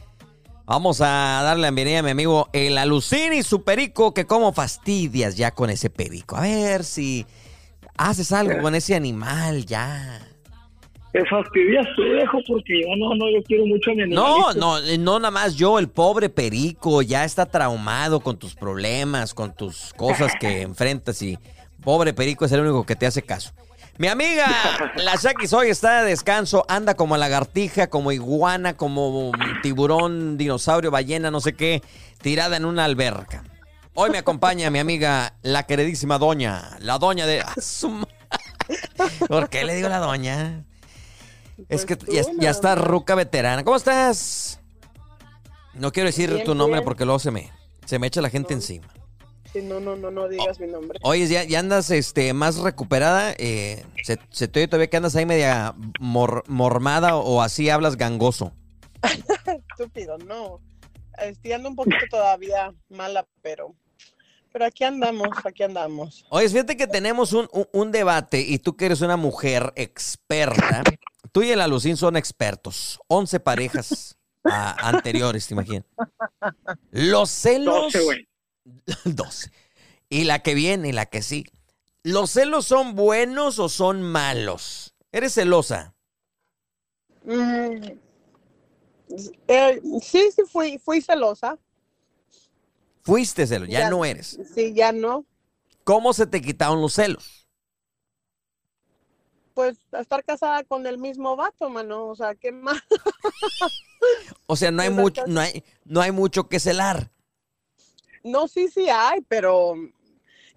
vamos 0.66 1.00
a 1.00 1.40
darle 1.42 1.62
la 1.62 1.68
bienvenida 1.70 2.00
a 2.00 2.02
mi 2.02 2.10
amigo 2.10 2.48
el 2.52 2.76
Alucín 2.78 3.32
y 3.32 3.42
su 3.42 3.62
perico, 3.62 4.12
que 4.12 4.26
como 4.26 4.52
fastidias 4.52 5.36
ya 5.36 5.52
con 5.52 5.70
ese 5.70 5.90
perico. 5.90 6.36
A 6.36 6.42
ver 6.42 6.84
si 6.84 7.24
haces 7.96 8.32
algo 8.32 8.60
con 8.60 8.74
ese 8.74 8.94
animal 8.94 9.64
ya. 9.64 10.20
Te 11.12 11.24
fastidias 11.24 11.86
tu 11.96 12.02
viejo 12.02 12.38
porque 12.46 12.82
yo 12.82 12.88
no, 12.98 13.14
no, 13.14 13.30
yo 13.30 13.42
quiero 13.44 13.64
mucho 13.64 13.90
a 13.90 13.94
mi 13.94 14.06
No, 14.12 14.26
animalito. 14.50 14.60
no, 14.60 14.78
eh, 14.80 14.98
no 14.98 15.18
nada 15.18 15.30
más 15.30 15.54
yo, 15.54 15.78
el 15.78 15.88
pobre 15.88 16.28
perico 16.28 17.00
ya 17.00 17.24
está 17.24 17.46
traumado 17.46 18.20
con 18.20 18.36
tus 18.36 18.54
problemas, 18.54 19.32
con 19.32 19.54
tus 19.54 19.94
cosas 19.94 20.32
que 20.38 20.60
enfrentas 20.62 21.22
y 21.22 21.38
pobre 21.82 22.12
perico 22.12 22.44
es 22.44 22.52
el 22.52 22.60
único 22.60 22.84
que 22.84 22.96
te 22.96 23.06
hace 23.06 23.22
caso. 23.22 23.52
Mi 23.98 24.08
amiga, 24.08 24.46
la 24.96 25.16
Shakis 25.16 25.54
hoy 25.54 25.68
está 25.68 26.02
de 26.02 26.10
descanso, 26.10 26.66
anda 26.68 26.94
como 26.94 27.16
lagartija, 27.16 27.88
como 27.88 28.12
iguana, 28.12 28.76
como 28.76 29.32
tiburón, 29.62 30.36
dinosaurio, 30.36 30.90
ballena, 30.90 31.30
no 31.30 31.40
sé 31.40 31.54
qué, 31.54 31.82
tirada 32.20 32.58
en 32.58 32.66
una 32.66 32.84
alberca. 32.84 33.42
Hoy 33.94 34.10
me 34.10 34.18
acompaña 34.18 34.68
mi 34.68 34.78
amiga, 34.80 35.34
la 35.40 35.62
queridísima 35.62 36.18
doña, 36.18 36.76
la 36.80 36.98
doña 36.98 37.24
de... 37.26 37.40
¡Ah, 37.40 37.54
¿Por 39.28 39.48
qué 39.48 39.64
le 39.64 39.74
digo 39.76 39.88
la 39.88 39.98
doña? 39.98 40.64
Es 41.70 41.86
que 41.86 41.96
ya, 42.12 42.22
ya 42.38 42.50
está 42.50 42.74
ruca 42.74 43.14
veterana. 43.14 43.64
¿Cómo 43.64 43.76
estás? 43.76 44.60
No 45.72 45.90
quiero 45.92 46.08
decir 46.08 46.30
Bien, 46.30 46.44
tu 46.44 46.54
nombre 46.54 46.80
bien. 46.80 46.84
porque 46.84 47.06
luego 47.06 47.18
se 47.18 47.30
me, 47.30 47.50
se 47.86 47.98
me 47.98 48.08
echa 48.08 48.20
la 48.20 48.28
gente 48.28 48.52
encima. 48.52 48.86
Sí, 49.52 49.62
no, 49.62 49.80
no, 49.80 49.96
no, 49.96 50.10
no 50.10 50.28
digas 50.28 50.58
mi 50.60 50.66
nombre. 50.66 50.98
Oye, 51.02 51.26
ya, 51.28 51.44
ya 51.44 51.60
andas 51.60 51.90
este, 51.90 52.32
más 52.32 52.58
recuperada. 52.58 53.32
eh, 53.38 53.84
se, 54.04 54.18
se 54.30 54.48
te 54.48 54.60
oye 54.60 54.68
todavía 54.68 54.88
que 54.90 54.96
andas 54.96 55.16
ahí 55.16 55.26
media 55.26 55.74
mor- 56.00 56.44
mormada 56.46 57.16
o 57.16 57.40
así 57.42 57.70
hablas 57.70 57.96
gangoso. 57.96 58.52
Estúpido, 59.70 60.18
no. 60.18 60.60
Estoy 61.22 61.52
ando 61.52 61.70
un 61.70 61.76
poquito 61.76 61.96
todavía 62.10 62.74
mala, 62.90 63.26
pero, 63.40 63.74
pero 64.52 64.66
aquí 64.66 64.84
andamos, 64.84 65.28
aquí 65.44 65.62
andamos. 65.62 66.26
Oye, 66.28 66.48
fíjate 66.48 66.76
que 66.76 66.86
tenemos 66.86 67.32
un, 67.32 67.48
un- 67.52 67.68
un 67.72 67.92
debate 67.92 68.40
y 68.40 68.58
tú 68.58 68.76
que 68.76 68.86
eres 68.86 69.00
una 69.00 69.16
mujer 69.16 69.72
experta, 69.76 70.82
tú 71.32 71.42
y 71.42 71.50
el 71.50 71.60
Alucín 71.60 71.96
son 71.96 72.16
expertos. 72.16 73.00
11 73.08 73.40
parejas 73.40 74.18
ah, 74.44 74.76
anteriores, 74.80 75.46
te 75.46 75.54
imaginas. 75.54 75.84
Los 76.90 77.30
celos... 77.30 77.92
12, 77.92 78.04
güey. 78.04 78.25
12. 79.04 79.50
Y 80.08 80.24
la 80.24 80.40
que 80.42 80.54
viene 80.54 80.88
y 80.88 80.92
la 80.92 81.06
que 81.06 81.22
sí. 81.22 81.46
¿Los 82.02 82.30
celos 82.30 82.66
son 82.66 82.94
buenos 82.94 83.58
o 83.58 83.68
son 83.68 84.02
malos? 84.02 84.94
¿Eres 85.12 85.34
celosa? 85.34 85.94
Mm, 87.24 87.98
eh, 89.48 89.80
sí, 90.02 90.30
sí, 90.34 90.42
fui, 90.50 90.78
fui 90.78 91.00
celosa. 91.00 91.58
Fuiste 93.02 93.46
celosa, 93.46 93.70
ya, 93.70 93.78
Ya- 93.80 93.90
no 93.90 94.04
eres. 94.04 94.38
Sí, 94.54 94.72
ya 94.74 94.92
no. 94.92 95.24
¿Cómo 95.84 96.12
se 96.12 96.26
te 96.26 96.40
quitaron 96.40 96.80
los 96.80 96.94
celos? 96.94 97.46
Pues 99.54 99.78
estar 99.92 100.22
casada 100.24 100.64
con 100.64 100.86
el 100.86 100.98
mismo 100.98 101.34
vato, 101.36 101.70
mano. 101.70 102.06
O 102.08 102.14
sea, 102.16 102.34
¿qué 102.34 102.52
más? 102.52 102.82
O 104.46 104.56
sea, 104.56 104.70
no 104.70 104.82
hay 104.82 104.90
mucho, 104.90 105.26
no 105.26 105.40
hay, 105.40 105.64
no 105.84 106.00
hay 106.00 106.12
mucho 106.12 106.48
que 106.48 106.60
celar. 106.60 107.10
No, 108.26 108.48
sí, 108.48 108.68
sí 108.68 108.88
hay, 108.88 109.20
pero 109.22 109.74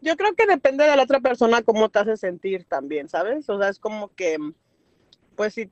yo 0.01 0.15
creo 0.17 0.33
que 0.35 0.45
depende 0.45 0.85
de 0.85 0.95
la 0.95 1.03
otra 1.03 1.19
persona 1.19 1.61
cómo 1.61 1.89
te 1.89 1.99
hace 1.99 2.17
sentir 2.17 2.65
también, 2.65 3.09
¿sabes? 3.09 3.49
O 3.49 3.59
sea, 3.59 3.69
es 3.69 3.79
como 3.79 4.13
que, 4.15 4.37
pues 5.35 5.53
sí, 5.53 5.69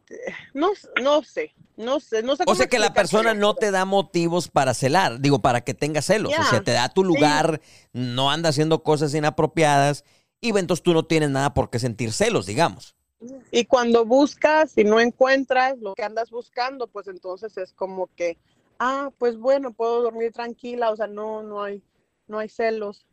no, 0.53 0.69
no 1.01 1.23
sé, 1.23 1.53
no 1.75 1.99
sé, 1.99 2.23
no 2.23 2.35
sé 2.35 2.43
O 2.43 2.45
cómo 2.45 2.55
sea 2.55 2.67
que 2.67 2.79
la 2.79 2.93
persona 2.93 3.33
no 3.33 3.55
te 3.55 3.71
da 3.71 3.85
motivos 3.85 4.47
para 4.47 4.73
celar, 4.73 5.19
digo, 5.19 5.39
para 5.39 5.61
que 5.61 5.73
tenga 5.73 6.01
celos. 6.01 6.31
O 6.31 6.35
Ya, 6.35 6.43
sea, 6.43 6.63
te 6.63 6.71
da 6.71 6.89
tu 6.89 7.01
sí. 7.03 7.07
lugar, 7.07 7.61
no 7.93 8.31
anda 8.31 8.49
haciendo 8.49 8.83
cosas 8.83 9.13
inapropiadas 9.13 10.03
y 10.39 10.49
entonces 10.57 10.83
tú 10.83 10.93
no 10.93 11.05
tienes 11.05 11.29
nada 11.29 11.53
por 11.53 11.69
qué 11.69 11.79
sentir 11.79 12.13
celos, 12.13 12.45
digamos. 12.45 12.95
Y 13.51 13.65
cuando 13.65 14.05
buscas 14.05 14.77
y 14.77 14.83
no 14.83 14.99
encuentras 14.99 15.79
lo 15.79 15.95
que 15.95 16.03
andas 16.03 16.29
buscando, 16.29 16.87
pues 16.87 17.07
entonces 17.07 17.57
es 17.57 17.73
como 17.73 18.07
que, 18.15 18.37
ah, 18.79 19.09
pues 19.17 19.37
bueno, 19.37 19.73
puedo 19.73 20.01
dormir 20.01 20.31
tranquila, 20.31 20.91
o 20.91 20.95
sea, 20.95 21.07
no, 21.07 21.43
no 21.43 21.61
hay, 21.63 21.81
no 22.27 22.39
hay 22.39 22.49
celos, 22.49 23.05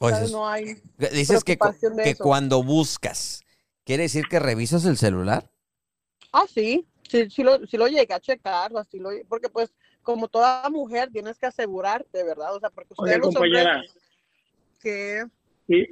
O 0.00 0.08
sea, 0.08 0.26
no 0.28 0.48
hay 0.48 0.76
dices 1.12 1.44
que, 1.44 1.56
que 1.56 2.10
eso. 2.10 2.24
cuando 2.24 2.62
buscas, 2.62 3.42
¿quiere 3.84 4.04
decir 4.04 4.24
que 4.28 4.38
revisas 4.38 4.84
el 4.84 4.96
celular? 4.96 5.50
Ah, 6.32 6.46
sí, 6.48 6.86
sí, 7.08 7.28
sí 7.30 7.42
lo, 7.42 7.66
sí 7.66 7.76
lo 7.76 7.88
llegué 7.88 8.12
a 8.14 8.20
checar, 8.20 8.72
así 8.76 8.98
lo, 8.98 9.10
porque 9.28 9.48
pues 9.48 9.72
como 10.02 10.28
toda 10.28 10.68
mujer 10.70 11.10
tienes 11.12 11.38
que 11.38 11.46
asegurarte, 11.46 12.24
¿verdad? 12.24 12.54
O 12.56 12.60
sea, 12.60 12.70
porque 12.70 12.94
Oye, 12.96 13.16
ustedes 13.16 13.18
los 13.18 13.34
compañera, 13.34 13.74
hombres 13.76 13.92
que 14.80 15.24
y, 15.68 15.82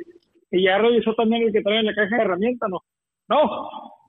y 0.50 0.64
ya 0.64 0.78
revisó 0.78 1.14
también 1.14 1.42
el 1.42 1.52
que 1.52 1.62
trae 1.62 1.78
en 1.80 1.86
la 1.86 1.94
caja 1.94 2.16
de 2.16 2.22
herramientas, 2.22 2.68
¿no? 2.68 2.84
No, 3.28 4.00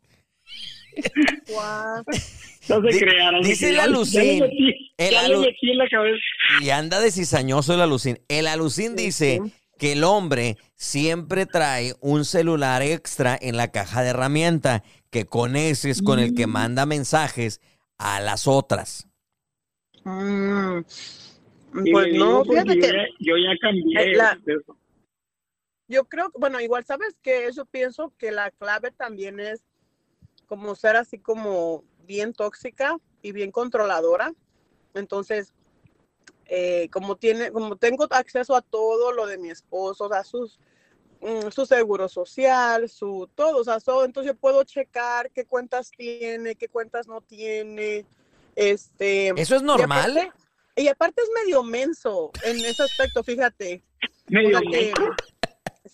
no 2.70 2.82
se 2.92 3.00
crearon. 3.00 3.42
dice 3.44 3.70
el 3.70 3.80
Alucín, 3.80 4.44
el 4.98 5.16
Alu- 5.16 5.42
metí 5.42 5.72
en 5.72 5.78
la 5.78 5.90
cabeza. 5.90 6.24
Y 6.62 6.70
anda 6.70 7.00
de 7.00 7.12
cizañoso 7.12 7.74
el 7.74 7.82
alucín. 7.82 8.20
El 8.28 8.48
alucín 8.48 8.96
Sí, 8.98 9.06
dice 9.06 9.40
sí. 9.44 9.54
que 9.80 9.94
el 9.94 10.04
hombre 10.04 10.58
siempre 10.76 11.46
trae 11.46 11.94
un 12.02 12.26
celular 12.26 12.82
extra 12.82 13.38
en 13.42 13.58
la 13.58 13.72
caja 13.72 14.02
de 14.04 14.10
herramienta, 14.10 14.84
que 15.10 15.26
con 15.26 15.56
ese 15.56 15.90
es 15.90 16.02
con 16.02 16.20
el 16.20 16.36
que 16.36 16.48
Mm. 16.48 16.52
manda 16.52 16.86
mensajes 16.86 17.62
a 17.98 18.20
las 18.20 18.48
otras. 18.48 19.08
Mm, 20.04 20.82
pues 21.92 22.08
no, 22.14 22.44
digo 22.44 22.44
porque 22.46 22.62
fíjate 22.62 22.76
yo 22.76 22.82
que 22.82 22.88
ya, 22.88 23.04
yo 23.20 23.38
ya 23.38 23.58
cambié 23.62 24.02
Eh, 24.04 24.16
la- 24.16 24.38
yo 25.88 26.06
creo, 26.06 26.30
que- 26.32 26.40
bueno, 26.40 26.60
igual 26.62 26.86
sabes 26.86 27.16
que 27.22 27.48
eso 27.48 27.66
pienso 27.66 28.14
que 28.18 28.32
la 28.32 28.52
clave 28.52 28.92
también 28.92 29.40
es 29.40 29.64
como 30.52 30.76
ser 30.76 30.98
así 30.98 31.18
como 31.18 31.86
bien 32.06 32.34
tóxica 32.34 32.98
y 33.22 33.32
bien 33.32 33.52
controladora. 33.54 34.34
Entonces, 34.94 35.54
eh, 36.46 36.90
como 36.92 37.16
tiene, 37.16 37.52
como 37.54 37.78
tengo 37.78 38.06
acceso 38.10 38.54
a 38.54 38.62
todo 38.62 39.14
lo 39.14 39.28
de 39.28 39.38
mi 39.38 39.50
esposo, 39.50 40.04
o 40.04 40.10
sea, 40.10 40.26
sus 40.26 40.60
mm, 41.22 41.52
su 41.52 41.66
seguro 41.66 42.10
social, 42.10 42.90
su 42.90 43.30
todo, 43.34 43.60
o 43.60 43.64
sea, 43.64 43.80
todo, 43.80 44.04
entonces 44.04 44.34
yo 44.34 44.38
puedo 44.38 44.62
checar 44.66 45.32
qué 45.32 45.46
cuentas 45.46 45.90
tiene, 45.96 46.56
qué 46.56 46.68
cuentas 46.68 47.08
no 47.08 47.22
tiene, 47.22 48.06
este. 48.58 49.30
¿Eso 49.38 49.56
es 49.56 49.62
y 49.62 49.66
normal? 49.66 50.12
aparte- 50.18 50.32
Y 50.76 50.88
aparte 50.90 51.22
es 51.22 51.30
medio 51.46 51.64
menso 51.64 52.30
en 52.44 52.58
ese 52.66 52.84
aspecto, 52.84 53.24
fíjate. 53.24 53.82
Medio 54.28 54.60
menso. 54.70 55.02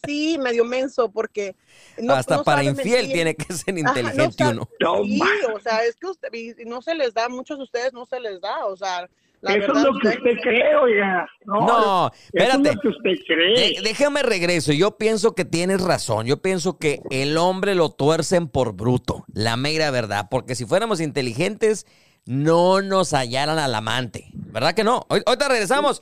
Sí, 0.05 0.37
medio 0.41 0.65
menso, 0.65 1.09
porque 1.11 1.55
no- 1.97 2.13
Hasta 2.13 2.37
no 2.37 2.43
para 2.43 2.63
infiel 2.63 3.07
mentir. 3.07 3.13
tiene 3.13 3.35
que 3.35 3.53
ser 3.53 3.73
Ajá, 3.75 3.81
no 3.93 3.99
inteligente 3.99 4.43
uno. 4.47 4.69
No, 4.79 5.03
Sí, 5.03 5.21
o 5.55 5.59
sea, 5.59 5.83
es 5.83 5.95
que 5.95 6.07
usted, 6.07 6.29
y 6.33 6.65
no 6.65 6.81
se 6.81 6.95
les 6.95 7.13
da, 7.13 7.29
muchos 7.29 7.57
de 7.57 7.63
ustedes 7.63 7.93
no 7.93 8.05
se 8.05 8.19
les 8.19 8.39
da, 8.41 8.65
o 8.65 8.75
sea, 8.77 9.07
la 9.41 9.51
Eso 9.53 9.59
verdad. 9.67 9.77
es 9.77 9.83
lo 9.83 9.99
que 9.99 10.07
usted 10.07 10.41
cree, 10.41 10.75
oiga. 10.75 11.27
No, 11.45 11.59
No, 11.61 12.07
eso 12.07 12.11
es 12.33 12.43
espérate. 12.43 12.73
lo 12.75 12.81
que 12.81 12.87
usted 12.87 13.11
cree. 13.27 13.53
De- 13.75 13.81
déjame 13.83 14.23
regreso. 14.23 14.71
Yo 14.73 14.97
pienso 14.97 15.35
que 15.35 15.45
tienes 15.45 15.81
razón. 15.81 16.25
Yo 16.25 16.41
pienso 16.41 16.79
que 16.79 17.01
el 17.11 17.37
hombre 17.37 17.75
lo 17.75 17.91
tuercen 17.91 18.47
por 18.47 18.73
bruto. 18.73 19.25
La 19.31 19.55
mera 19.55 19.91
verdad. 19.91 20.27
Porque 20.31 20.55
si 20.55 20.65
fuéramos 20.65 20.99
inteligentes, 21.01 21.85
no 22.25 22.81
nos 22.81 23.11
hallaran 23.13 23.59
al 23.59 23.75
amante. 23.75 24.25
¿Verdad 24.33 24.73
que 24.73 24.83
no? 24.83 25.05
Hoy- 25.07 25.21
Ahorita 25.25 25.47
regresamos. 25.49 26.01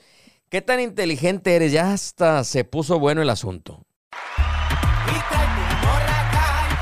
¿Qué 0.50 0.62
tan 0.62 0.80
inteligente 0.80 1.56
eres? 1.56 1.72
Ya 1.72 1.92
hasta 1.92 2.44
se 2.44 2.64
puso 2.64 3.00
bueno 3.00 3.22
el 3.22 3.30
asunto. 3.30 3.82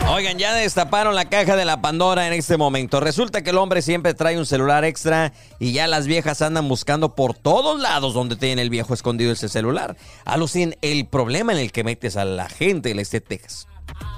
Oigan, 0.10 0.38
ya 0.38 0.54
destaparon 0.54 1.16
la 1.16 1.30
caja 1.30 1.56
de 1.56 1.66
la 1.66 1.82
Pandora 1.82 2.28
en 2.28 2.34
este 2.34 2.58
momento. 2.58 3.00
Resulta 3.00 3.42
que 3.42 3.50
el 3.50 3.58
hombre 3.58 3.82
siempre 3.82 4.14
trae 4.14 4.38
un 4.38 4.46
celular 4.46 4.84
extra 4.84 5.34
y 5.60 5.72
ya 5.72 5.88
las 5.88 6.06
viejas 6.06 6.42
andan 6.42 6.68
buscando 6.68 7.16
por 7.16 7.34
todos 7.36 7.80
lados 7.80 8.14
donde 8.14 8.36
tiene 8.36 8.62
el 8.62 8.70
viejo 8.70 8.94
escondido 8.94 9.32
ese 9.32 9.50
celular. 9.50 9.96
Alucin, 10.26 10.76
el 10.82 11.08
problema 11.08 11.54
en 11.54 11.60
el 11.60 11.72
que 11.72 11.84
metes 11.84 12.18
a 12.18 12.26
la 12.26 12.50
gente 12.50 12.92
en 12.92 13.00
este 13.00 13.22
Texas. 13.22 13.68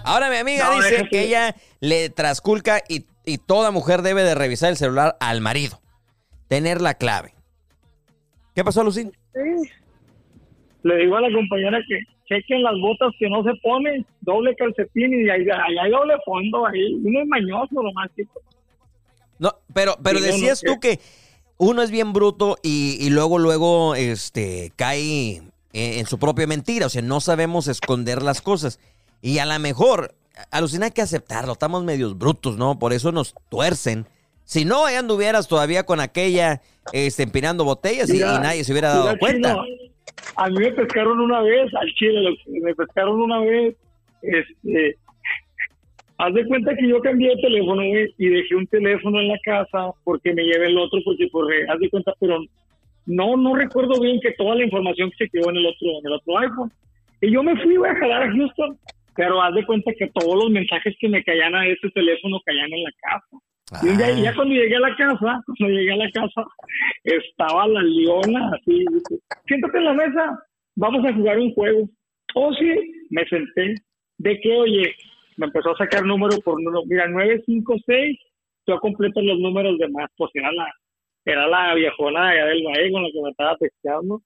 Ahora 0.04 0.30
mi 0.30 0.38
amiga 0.38 0.66
No, 0.66 0.76
dice 0.76 1.08
que 1.10 1.22
ella 1.22 1.56
le 1.80 2.10
trasculca 2.10 2.82
y, 2.90 3.06
y 3.24 3.38
toda 3.38 3.72
mujer 3.72 4.02
debe 4.02 4.24
de 4.24 4.36
revisar 4.36 4.72
el 4.72 4.78
celular 4.78 5.16
al 5.20 5.40
marido. 5.40 5.82
Tener 6.48 6.82
la 6.82 6.96
clave. 6.96 7.35
¿Qué 8.56 8.64
pasó, 8.64 8.82
Alucin? 8.82 9.12
Sí. 9.34 9.70
le 10.84 10.98
digo 10.98 11.18
a 11.18 11.22
la 11.22 11.32
compañera 11.32 11.78
que 11.88 12.00
chequen 12.28 12.64
las 12.64 12.74
botas 12.80 13.12
que 13.20 13.30
no 13.30 13.44
se 13.44 13.52
ponen, 13.62 14.06
doble 14.22 14.56
calcetín 14.56 15.26
y 15.26 15.30
ahí, 15.30 15.46
hay 15.82 15.92
doble 15.92 16.16
fondo, 16.26 16.66
ahí 16.66 16.94
uno 17.04 17.22
es 17.22 17.28
mañoso 17.28 17.76
nomás. 17.76 18.10
chico. 18.16 18.42
No, 19.38 19.52
pero, 19.74 19.96
pero 20.02 20.20
Sí, 20.20 20.26
decías 20.26 20.64
no, 20.66 20.74
tú 20.74 20.80
que 20.80 21.00
uno 21.58 21.82
es 21.82 21.92
bien 21.92 22.14
bruto 22.14 22.58
y, 22.64 22.98
y 23.00 23.10
luego, 23.10 23.38
luego, 23.40 23.96
este, 23.96 24.72
cae 24.76 25.38
en, 25.38 25.52
en 25.74 26.06
su 26.06 26.18
propia 26.18 26.48
mentira. 26.48 26.86
O 26.86 26.90
sea, 26.90 27.02
no 27.02 27.20
sabemos 27.20 27.68
esconder 27.68 28.22
las 28.24 28.42
cosas. 28.42 28.80
Y 29.22 29.40
a 29.40 29.46
lo 29.46 29.60
mejor, 29.60 30.16
alucina 30.52 30.86
hay 30.86 30.92
que 30.92 31.02
aceptarlo. 31.02 31.54
Estamos 31.54 31.84
medios 31.84 32.18
brutos, 32.18 32.58
¿no? 32.58 32.80
Por 32.80 32.94
eso 32.94 33.12
nos 33.12 33.36
tuercen. 33.50 34.08
Si 34.46 34.64
no, 34.64 34.86
ahí 34.86 34.96
anduvieras 34.96 35.48
todavía 35.48 35.84
con 35.84 36.00
aquella, 36.00 36.62
este, 36.94 37.24
empinando 37.24 37.66
botellas 37.66 38.10
y, 38.10 38.14
Mira, 38.14 38.36
y 38.38 38.42
nadie 38.42 38.64
se 38.64 38.72
hubiera 38.72 38.90
dado 38.90 39.18
cuenta. 39.18 39.50
Chino, 39.50 39.66
a 40.36 40.50
mí 40.50 40.60
me 40.60 40.72
pescaron 40.72 41.20
una 41.20 41.42
vez, 41.42 41.74
al 41.74 41.92
chile, 41.96 42.38
me 42.48 42.76
pescaron 42.76 43.22
una 43.22 43.40
vez, 43.40 43.76
este, 44.22 44.96
haz 46.18 46.34
de 46.34 46.46
cuenta 46.46 46.76
que 46.76 46.88
yo 46.88 47.02
cambié 47.02 47.30
de 47.36 47.42
teléfono, 47.42 47.84
y 47.84 48.30
dejé 48.30 48.56
un 48.56 48.68
teléfono 48.68 49.20
en 49.20 49.30
la 49.30 49.40
casa 49.44 49.92
porque 50.04 50.34
me 50.34 50.44
llevé 50.44 50.68
el 50.68 50.78
otro, 50.78 51.00
porque 51.04 51.28
por, 51.28 51.52
haz 51.52 51.80
de 51.80 51.90
cuenta, 51.90 52.14
pero 52.20 52.40
no, 53.06 53.38
no 53.38 53.56
recuerdo 53.56 54.00
bien 54.00 54.20
que 54.22 54.32
toda 54.34 54.56
la 54.56 54.64
información 54.64 55.12
que 55.12 55.26
se 55.26 55.30
quedó 55.30 55.50
en 55.50 55.58
el 55.58 55.66
otro, 55.66 55.88
en 56.00 56.06
el 56.06 56.14
otro 56.14 56.38
iPhone. 56.40 56.72
Y 57.22 57.32
yo 57.32 57.44
me 57.44 57.56
fui, 57.62 57.76
a 57.78 57.96
jalar 57.96 58.24
a 58.24 58.32
Houston, 58.32 58.78
pero 59.16 59.42
haz 59.42 59.54
de 59.56 59.66
cuenta 59.66 59.92
que 59.98 60.08
todos 60.14 60.36
los 60.36 60.52
mensajes 60.52 60.96
que 61.00 61.10
me 61.10 61.24
caían 61.24 61.56
a 61.56 61.68
ese 61.68 61.90
teléfono 61.92 62.40
caían 62.46 62.72
en 62.72 62.84
la 62.84 62.92
casa. 63.02 63.38
Y 63.84 63.88
un 63.90 63.98
día- 63.98 64.08
Ah. 64.08 64.20
ya 64.24 64.36
cuando 64.36 64.54
llegué 64.54 64.76
a 64.76 64.80
la 64.80 64.96
casa, 64.96 65.42
cuando 65.58 65.78
llegué 65.78 65.92
a 65.94 65.98
la 65.98 66.12
casa, 66.12 66.44
estaba 67.04 67.68
la 67.68 67.82
leona 67.82 68.52
así, 68.56 68.86
dice, 68.92 69.20
siéntate 69.48 69.78
en 69.80 69.86
la 69.86 69.94
mesa, 69.94 70.40
vamos 70.76 71.04
a 71.06 71.14
jugar 71.14 71.40
un 71.40 71.54
juego. 71.54 71.90
Oh, 72.36 72.54
sí, 72.54 72.70
me 73.10 73.26
senté. 73.28 73.76
¿De 74.18 74.40
qué, 74.40 74.56
oye? 74.56 74.96
Me 75.38 75.48
empezó 75.48 75.72
a 75.72 75.78
sacar 75.78 76.06
número 76.06 76.38
por 76.44 76.62
número. 76.62 76.84
Mira, 76.86 77.08
956, 77.08 78.18
yo 78.68 78.80
completo 78.80 79.22
los 79.22 79.40
números 79.40 79.78
de 79.80 79.88
más, 79.90 80.10
pues 80.18 80.32
era 80.36 80.52
la, 80.52 80.68
era 81.26 81.48
la 81.48 81.74
viejona 81.76 82.32
de 82.32 82.38
del 82.46 82.64
Valle 82.66 82.92
con 82.92 83.04
la 83.04 83.10
que 83.12 83.22
me 83.22 83.30
estaba 83.32 83.58
texteando. 83.58 84.22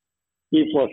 Y 0.52 0.72
pues, 0.74 0.92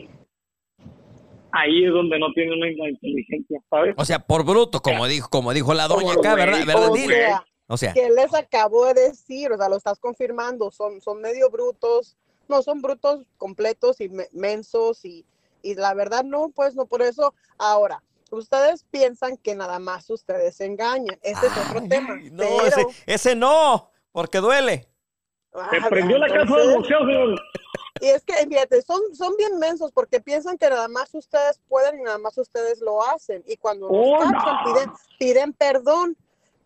ahí 1.52 1.84
es 1.84 1.90
donde 1.92 2.18
no 2.18 2.32
tiene 2.32 2.54
una 2.54 2.68
inteligencia, 2.88 3.58
¿sabes? 3.70 3.94
O 3.98 4.04
sea, 4.04 4.18
por 4.20 4.44
bruto, 4.44 4.80
como 4.80 5.06
dijo, 5.06 5.28
como 5.30 5.52
dijo 5.52 5.74
la 5.74 5.88
doña 5.88 6.12
acá, 6.12 6.34
¿verdad? 6.34 6.58
¿Verdad, 6.66 7.40
O 7.68 7.76
sea, 7.76 7.92
que 7.92 8.08
les 8.10 8.32
acabo 8.34 8.86
de 8.86 8.94
decir, 8.94 9.50
o 9.52 9.56
sea, 9.56 9.68
lo 9.68 9.76
estás 9.76 9.98
confirmando, 9.98 10.70
son, 10.70 11.00
son 11.00 11.20
medio 11.20 11.50
brutos, 11.50 12.16
no 12.48 12.62
son 12.62 12.80
brutos 12.80 13.26
completos 13.38 14.00
y 14.00 14.08
me- 14.08 14.28
mensos 14.32 15.04
y, 15.04 15.26
y 15.62 15.74
la 15.74 15.92
verdad 15.94 16.22
no, 16.24 16.50
pues 16.50 16.74
no, 16.76 16.86
por 16.86 17.02
eso 17.02 17.34
ahora, 17.58 18.02
ustedes 18.30 18.84
piensan 18.90 19.36
que 19.36 19.54
nada 19.56 19.78
más 19.80 20.08
ustedes 20.10 20.56
se 20.56 20.66
engañan, 20.66 21.18
ese 21.22 21.46
es 21.46 21.52
otro 21.56 21.88
tema, 21.88 22.16
no, 22.30 22.36
pero, 22.38 22.66
ese, 22.66 22.86
ese 23.06 23.34
no, 23.34 23.90
porque 24.12 24.38
duele. 24.38 24.88
Se 25.52 25.58
Ah, 25.58 25.86
prendió 25.88 26.18
la 26.18 26.28
casa 26.28 26.54
del 26.56 26.74
boxeo, 26.74 26.98
señor. 27.00 27.40
y 28.00 28.06
es 28.08 28.22
que, 28.24 28.34
fíjate, 28.46 28.82
son, 28.82 29.00
son 29.14 29.34
bien 29.38 29.58
mensos 29.58 29.90
porque 29.90 30.20
piensan 30.20 30.58
que 30.58 30.68
nada 30.68 30.86
más 30.86 31.14
ustedes 31.14 31.58
pueden 31.66 31.98
y 31.98 32.02
nada 32.02 32.18
más 32.18 32.36
ustedes 32.36 32.80
lo 32.80 33.02
hacen. 33.02 33.42
Y 33.46 33.56
cuando 33.56 33.88
nos 33.88 33.96
Oh, 34.06 34.18
cachan, 34.18 34.54
no. 34.54 34.64
piden, 34.64 34.92
piden 35.18 35.52
perdón. 35.54 36.14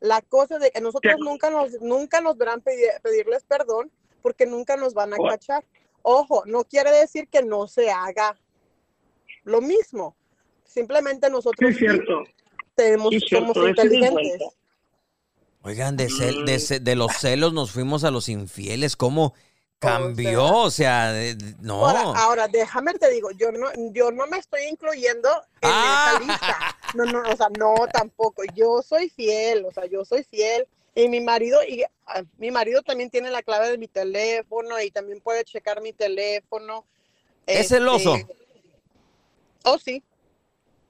La 0.01 0.23
cosa 0.23 0.59
de 0.59 0.71
que 0.71 0.81
nosotros 0.81 1.15
¿Qué? 1.17 1.23
nunca 1.25 1.51
nos, 1.51 1.73
nunca 1.81 2.21
nos 2.21 2.37
verán 2.39 2.63
pedi- 2.63 3.01
pedirles 3.03 3.43
perdón 3.45 3.91
porque 4.23 4.47
nunca 4.47 4.77
nos 4.77 4.95
van 4.95 5.13
a 5.15 5.17
cachar. 5.19 5.65
Ojo, 6.03 6.43
no 6.47 6.65
quiere 6.65 6.91
decir 6.91 7.29
que 7.29 7.43
no 7.43 7.69
se 7.69 7.91
haga 7.91 8.39
lo 9.45 9.61
mismo. 9.61 10.17
Simplemente 10.65 11.29
nosotros 11.31 11.75
cierto. 11.77 12.23
tenemos, 12.75 13.11
Sí, 13.11 13.21
cierto, 13.21 13.53
somos 13.55 13.69
inteligentes. 13.69 14.43
Oigan, 15.63 15.97
de, 15.99 16.07
cel- 16.09 16.43
Mm. 16.43 16.45
de, 16.47 16.59
ce- 16.59 16.81
de 16.81 16.97
los 16.97 17.13
celos 17.19 17.53
nos 17.53 17.71
fuimos 17.71 18.05
a 18.05 18.11
los 18.11 18.29
infieles. 18.31 18.97
¿Cómo 18.97 19.35
cambió? 19.81 20.45
O 20.45 20.71
sea, 20.71 21.13
no. 21.61 21.87
Ahora, 21.87 22.03
ahora, 22.21 22.49
déjame 22.49 22.95
te 22.95 23.11
digo, 23.11 23.31
yo 23.33 23.51
no, 23.51 23.69
yo 23.93 24.13
no 24.13 24.27
me 24.27 24.39
estoy 24.39 24.63
incluyendo 24.65 25.29
en 25.63 25.71
Ah. 25.73 26.11
esa 26.13 26.21
lista. 26.21 26.77
No, 26.95 27.05
no, 27.07 27.23
o 27.29 27.37
sea, 27.37 27.49
no 27.59 27.75
tampoco. 27.93 28.43
Yo 28.55 28.83
soy 28.83 29.09
fiel, 29.09 29.65
o 29.65 29.73
sea, 29.73 29.87
yo 29.87 30.05
soy 30.05 30.23
fiel. 30.25 30.67
Y 30.95 31.09
mi 31.09 31.21
marido, 31.21 31.63
y 31.65 31.85
ah, 32.07 32.23
mi 32.39 32.51
marido 32.51 32.83
también 32.83 33.11
tiene 33.11 33.31
la 33.31 33.43
clave 33.43 33.71
de 33.71 33.79
mi 33.79 33.89
teléfono 33.89 34.81
y 34.81 34.91
también 34.91 35.21
puede 35.21 35.45
checar 35.45 35.81
mi 35.81 35.93
teléfono. 35.93 36.85
¿Es 37.47 37.61
Este, 37.61 37.77
celoso? 37.77 38.17
Oh, 39.65 39.79
sí. 39.79 40.03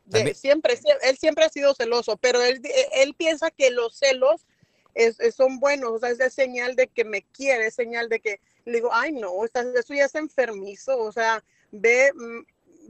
De- 0.06 0.34
siempre, 0.34 0.76
sie- 0.76 0.96
él 1.02 1.16
siempre 1.18 1.44
ha 1.44 1.48
sido 1.50 1.74
celoso, 1.74 2.16
pero 2.16 2.42
él, 2.42 2.60
él 2.94 3.14
piensa 3.14 3.50
que 3.50 3.70
los 3.70 3.94
celos 3.96 4.46
es, 4.94 5.20
es- 5.20 5.36
son 5.36 5.60
buenos, 5.60 5.92
o 5.92 5.98
sea, 6.00 6.08
es 6.10 6.18
de 6.18 6.30
señal 6.30 6.74
de 6.74 6.88
que 6.88 7.04
me 7.04 7.22
quiere, 7.22 7.66
es 7.68 7.74
señal 7.74 8.08
de 8.08 8.18
que 8.20 8.40
le 8.64 8.72
digo, 8.72 8.90
ay, 8.92 9.12
no, 9.12 9.44
estás- 9.44 9.66
eso 9.74 9.94
ya 9.94 10.04
es 10.04 10.14
enfermizo, 10.14 10.98
o 10.98 11.12
sea, 11.12 11.42
ve, 11.70 12.12
mm, 12.14 12.40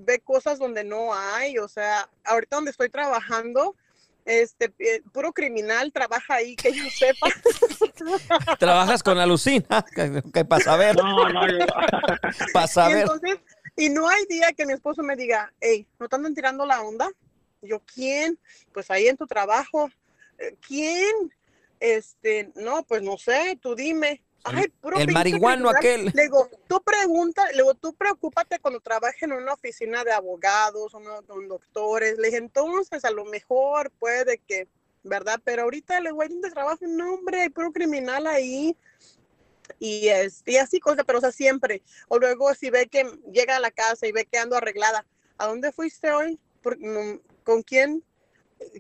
ve 0.04 0.20
cosas 0.20 0.59
donde 0.59 0.85
no 0.85 1.14
hay, 1.14 1.59
o 1.59 1.68
sea, 1.68 2.09
ahorita 2.24 2.56
donde 2.56 2.70
estoy 2.70 2.88
trabajando, 2.90 3.76
este, 4.24 4.72
eh, 4.78 5.02
puro 5.12 5.33
criminal 5.33 5.92
trabaja 5.92 6.35
ahí, 6.35 6.54
que 6.56 6.72
yo 6.72 6.85
sepa. 6.90 7.26
¿Trabajas 8.59 9.02
con 9.02 9.18
Alucina? 9.18 9.85
¿Qué 10.33 10.44
pasa 10.44 10.74
a 10.74 10.76
ver? 10.76 10.96
No, 10.96 11.28
no, 11.28 11.46
yo- 11.48 11.66
Para 12.52 12.66
Y 12.66 12.68
saber. 12.68 12.98
entonces, 13.02 13.38
y 13.76 13.88
no 13.88 14.09
hay 14.09 14.24
día 14.26 14.52
que 14.52 14.66
mi 14.66 14.72
esposo 14.74 15.02
me 15.02 15.16
diga, 15.16 15.52
hey, 15.61 15.87
¿no 15.98 16.09
te 16.09 16.16
andan 16.16 16.35
tirando 16.35 16.66
la 16.66 16.83
onda? 16.83 17.09
Y 17.62 17.68
Yo, 17.68 17.80
¿quién? 17.80 18.38
Pues 18.72 18.90
ahí 18.90 19.06
en 19.09 19.16
tu 19.16 19.26
trabajo. 19.26 19.90
"Eh, 20.38 20.54
¿Quién? 20.66 21.33
Este, 21.78 22.50
no, 22.56 22.83
pues 22.85 23.02
no 23.02 23.16
sé, 23.18 23.59
tú 23.61 23.74
dime. 23.74 24.22
Ay, 24.44 24.68
puro 24.81 24.98
el 24.98 25.12
marihuano 25.12 25.70
criminal". 25.70 25.76
aquel. 25.76 26.12
Le 26.14 26.22
digo, 26.22 26.48
tú 26.66 26.83
pregunta, 26.83 27.46
le 27.53 27.59
digo, 27.59 27.74
tú 27.74 27.94
preocúpate 27.94 28.59
cuando 28.59 28.81
trabajes 28.81 29.22
en 29.22 29.33
una 29.33 29.53
oficina 29.53 30.05
de 30.05 30.12
abogados 30.12 30.94
o 30.94 31.00
no, 31.00 31.22
con 31.22 31.48
doctores. 31.48 32.18
Le 32.18 32.29
dije, 32.29 32.38
entonces 32.38 33.05
a 33.05 33.11
lo 33.11 33.24
mejor 33.24 33.90
puede 33.98 34.38
que, 34.38 34.68
¿verdad? 35.03 35.40
Pero 35.44 35.62
ahorita 35.62 36.00
le 36.00 36.12
voy 36.12 36.29
donde 36.29 36.50
trabajo, 36.50 36.79
no, 36.87 37.14
hombre, 37.14 37.42
hay 37.42 37.48
puro 37.50 37.72
criminal 37.72 38.26
ahí 38.26 38.76
y, 39.79 40.09
es, 40.09 40.42
y 40.46 40.57
así 40.57 40.81
cosas, 40.81 41.05
pero 41.07 41.18
o 41.18 41.20
sea, 41.20 41.33
siempre. 41.33 41.83
O 42.09 42.18
luego 42.18 42.55
si 42.55 42.70
ve 42.70 42.88
que 42.88 43.05
llega 43.33 43.57
a 43.57 43.61
la 43.61 43.70
casa 43.70 44.07
y 44.07 44.12
ve 44.12 44.24
que 44.24 44.38
ando 44.38 44.57
arreglada, 44.57 45.07
¿a 45.38 45.46
dónde 45.46 45.72
fuiste 45.72 46.11
hoy? 46.11 46.38
¿Por- 46.62 46.79
no, 46.79 47.20
¿Con 47.44 47.62
quién? 47.62 48.03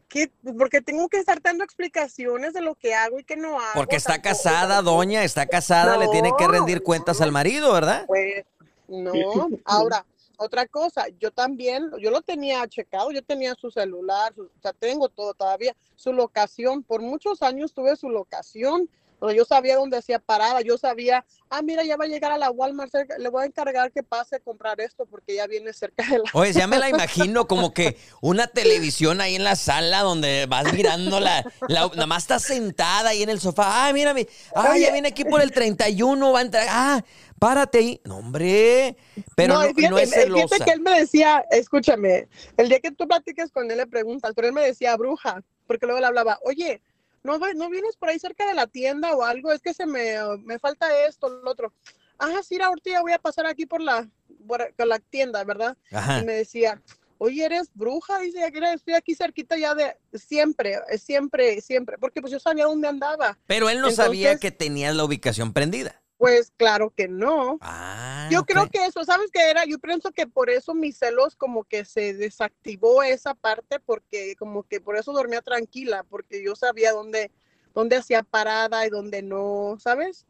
¿Qué? 0.08 0.30
Porque 0.58 0.80
tengo 0.80 1.08
que 1.08 1.18
estar 1.18 1.40
dando 1.40 1.64
explicaciones 1.64 2.52
de 2.52 2.60
lo 2.60 2.74
que 2.74 2.94
hago 2.94 3.18
y 3.18 3.24
que 3.24 3.36
no 3.36 3.58
hago. 3.60 3.72
Porque 3.74 3.96
está 3.96 4.14
tampoco, 4.14 4.28
casada, 4.28 4.82
doña, 4.82 5.24
está 5.24 5.46
casada, 5.46 5.96
le 5.96 6.08
tiene 6.08 6.32
que 6.36 6.46
rendir 6.48 6.82
cuentas 6.82 7.20
al 7.20 7.32
marido, 7.32 7.72
¿verdad? 7.72 8.04
Pues 8.06 8.44
no, 8.88 9.48
ahora, 9.64 10.04
otra 10.36 10.66
cosa, 10.66 11.06
yo 11.18 11.30
también, 11.30 11.90
yo 11.98 12.10
lo 12.10 12.20
tenía 12.22 12.66
checado, 12.68 13.10
yo 13.10 13.22
tenía 13.22 13.54
su 13.54 13.70
celular, 13.70 14.34
su- 14.34 14.44
o 14.44 14.60
sea, 14.60 14.72
tengo 14.72 15.08
todo 15.08 15.32
todavía, 15.34 15.74
su 15.96 16.12
locación, 16.12 16.82
por 16.82 17.00
muchos 17.00 17.42
años 17.42 17.72
tuve 17.72 17.96
su 17.96 18.08
locación, 18.10 18.88
yo 19.36 19.44
sabía 19.44 19.76
dónde 19.76 19.98
hacía 19.98 20.18
parada, 20.18 20.62
yo 20.62 20.78
sabía, 20.78 21.24
ah, 21.50 21.60
mira, 21.62 21.84
ya 21.84 21.96
va 21.96 22.04
a 22.04 22.08
llegar 22.08 22.32
a 22.32 22.38
la 22.38 22.50
Walmart, 22.50 22.92
le 23.18 23.28
voy 23.28 23.42
a 23.42 23.46
encargar 23.46 23.92
que 23.92 24.02
pase 24.02 24.36
a 24.36 24.40
comprar 24.40 24.80
esto 24.80 25.04
porque 25.06 25.34
ya 25.34 25.46
viene 25.46 25.72
cerca 25.74 26.04
de 26.08 26.18
la... 26.18 26.24
Oye, 26.32 26.52
ya 26.52 26.66
me 26.66 26.78
la 26.78 26.88
imagino 26.88 27.46
como 27.46 27.74
que 27.74 27.98
una 28.22 28.46
televisión 28.46 29.20
ahí 29.20 29.34
en 29.36 29.44
la 29.44 29.56
sala 29.56 30.00
donde 30.00 30.46
vas 30.48 30.72
mirando 30.72 31.20
la, 31.20 31.44
la 31.68 31.88
nada 31.88 32.06
más 32.06 32.22
está 32.22 32.38
sentada 32.38 33.10
ahí 33.10 33.22
en 33.22 33.28
el 33.28 33.40
sofá. 33.40 33.84
Ay, 33.84 33.92
mira, 33.92 34.14
mi- 34.14 34.26
ay, 34.54 34.80
ya 34.82 34.92
viene 34.92 35.08
aquí 35.08 35.24
por 35.24 35.42
el 35.42 35.52
31, 35.52 36.32
va 36.32 36.38
a 36.38 36.42
entrar. 36.42 36.66
Ah, 36.70 37.04
párate 37.38 37.78
ahí. 37.78 38.00
No, 38.04 38.18
hombre, 38.18 38.96
pero 39.36 39.54
no, 39.54 39.64
y 39.68 39.74
fíjate, 39.74 39.90
no 39.90 39.98
es 39.98 40.08
eh, 40.12 40.12
fíjate 40.12 40.24
celosa. 40.48 40.64
que 40.64 40.70
él 40.72 40.80
me 40.80 40.98
decía, 41.00 41.44
escúchame, 41.50 42.28
el 42.56 42.68
día 42.68 42.80
que 42.80 42.90
tú 42.92 43.06
platiques 43.06 43.50
con 43.50 43.70
él 43.70 43.76
le 43.76 43.86
preguntas, 43.86 44.32
pero 44.34 44.48
él 44.48 44.54
me 44.54 44.62
decía 44.62 44.96
bruja, 44.96 45.42
porque 45.66 45.86
luego 45.86 46.00
le 46.00 46.06
hablaba, 46.06 46.38
oye, 46.44 46.80
¿no, 47.22 47.38
no 47.38 47.70
vienes 47.70 47.96
por 47.96 48.08
ahí 48.08 48.18
cerca 48.18 48.46
de 48.46 48.54
la 48.54 48.66
tienda 48.66 49.14
o 49.14 49.22
algo? 49.22 49.52
Es 49.52 49.60
que 49.60 49.74
se 49.74 49.86
me, 49.86 50.14
me 50.44 50.58
falta 50.58 51.06
esto, 51.06 51.28
lo 51.28 51.50
otro. 51.50 51.72
Ah, 52.18 52.40
sí, 52.42 52.60
ahorita 52.60 52.90
ya 52.90 53.00
voy 53.00 53.12
a 53.12 53.18
pasar 53.18 53.46
aquí 53.46 53.66
por 53.66 53.80
la, 53.80 54.08
por, 54.46 54.72
la 54.86 54.98
tienda, 54.98 55.42
¿verdad? 55.44 55.76
Ajá. 55.90 56.20
Y 56.20 56.24
me 56.24 56.34
decía, 56.34 56.80
oye, 57.18 57.44
eres 57.44 57.70
bruja, 57.74 58.18
dice, 58.18 58.44
"Aquí 58.44 58.58
estoy 58.62 58.94
aquí 58.94 59.14
cerquita 59.14 59.56
ya 59.56 59.74
de 59.74 59.96
siempre, 60.14 60.78
siempre, 60.98 61.60
siempre, 61.60 61.96
porque 61.98 62.20
pues 62.20 62.32
yo 62.32 62.40
sabía 62.40 62.64
dónde 62.64 62.88
andaba. 62.88 63.38
Pero 63.46 63.70
él 63.70 63.80
no 63.80 63.90
sabía 63.90 64.38
que 64.38 64.50
tenías 64.50 64.94
la 64.94 65.04
ubicación 65.04 65.52
prendida. 65.52 65.99
Pues 66.20 66.52
claro 66.58 66.92
que 66.94 67.08
no. 67.08 67.56
Ah, 67.62 68.28
Yo 68.30 68.44
creo 68.44 68.68
que 68.68 68.84
eso, 68.84 69.02
¿sabes 69.06 69.30
qué 69.32 69.48
era? 69.48 69.64
Yo 69.64 69.78
pienso 69.78 70.12
que 70.12 70.26
por 70.26 70.50
eso 70.50 70.74
mis 70.74 70.98
celos 70.98 71.34
como 71.34 71.64
que 71.64 71.86
se 71.86 72.12
desactivó 72.12 73.02
esa 73.02 73.32
parte 73.32 73.80
porque 73.80 74.36
como 74.36 74.64
que 74.64 74.82
por 74.82 74.98
eso 74.98 75.14
dormía 75.14 75.40
tranquila, 75.40 76.04
porque 76.10 76.44
yo 76.44 76.54
sabía 76.54 76.92
dónde, 76.92 77.30
dónde 77.72 77.96
hacía 77.96 78.22
parada 78.22 78.86
y 78.86 78.90
dónde 78.90 79.22
no, 79.22 79.78
¿sabes? 79.80 80.26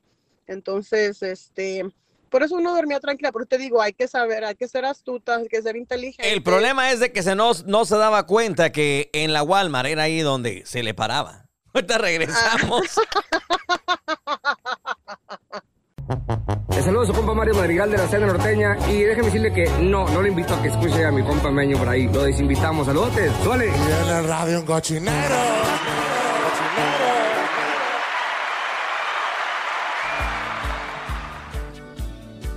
Entonces, 0.46 1.24
este, 1.24 1.84
por 2.28 2.44
eso 2.44 2.54
uno 2.54 2.72
dormía 2.72 3.00
tranquila, 3.00 3.32
pero 3.32 3.46
te 3.46 3.58
digo, 3.58 3.82
hay 3.82 3.92
que 3.92 4.06
saber, 4.06 4.44
hay 4.44 4.54
que 4.54 4.68
ser 4.68 4.84
astuta, 4.84 5.38
hay 5.38 5.48
que 5.48 5.60
ser 5.60 5.74
inteligente. 5.74 6.32
El 6.32 6.44
problema 6.44 6.92
es 6.92 7.00
de 7.00 7.12
que 7.12 7.24
se 7.24 7.34
no, 7.34 7.50
no 7.66 7.84
se 7.84 7.96
daba 7.96 8.28
cuenta 8.28 8.70
que 8.70 9.10
en 9.12 9.32
la 9.32 9.42
Walmart 9.42 9.88
era 9.88 10.04
ahí 10.04 10.20
donde 10.20 10.62
se 10.66 10.84
le 10.84 10.94
paraba. 10.94 11.48
Ahorita 11.74 11.98
regresamos. 11.98 12.84
Le 16.74 16.82
saludo 16.82 17.02
a 17.02 17.06
su 17.06 17.12
compa 17.12 17.34
Mario 17.34 17.54
Madrigal 17.54 17.90
de 17.90 17.98
la 17.98 18.08
Cena 18.08 18.26
Norteña 18.26 18.76
y 18.88 19.02
déjeme 19.02 19.26
decirle 19.26 19.52
que 19.52 19.70
no, 19.80 20.08
no 20.08 20.22
le 20.22 20.30
invito 20.30 20.54
a 20.54 20.62
que 20.62 20.68
escuche 20.68 21.04
a 21.04 21.12
mi 21.12 21.22
compa 21.22 21.50
Meño 21.50 21.78
por 21.78 21.88
ahí. 21.88 22.08
Lo 22.08 22.24
desinvitamos. 22.24 22.86
Saludos, 22.86 23.12
suele. 23.44 23.66
Y 23.68 23.70
en 23.70 24.16
el 24.16 24.26
radio 24.26 24.60
un 24.60 24.66
cochinero. 24.66 25.34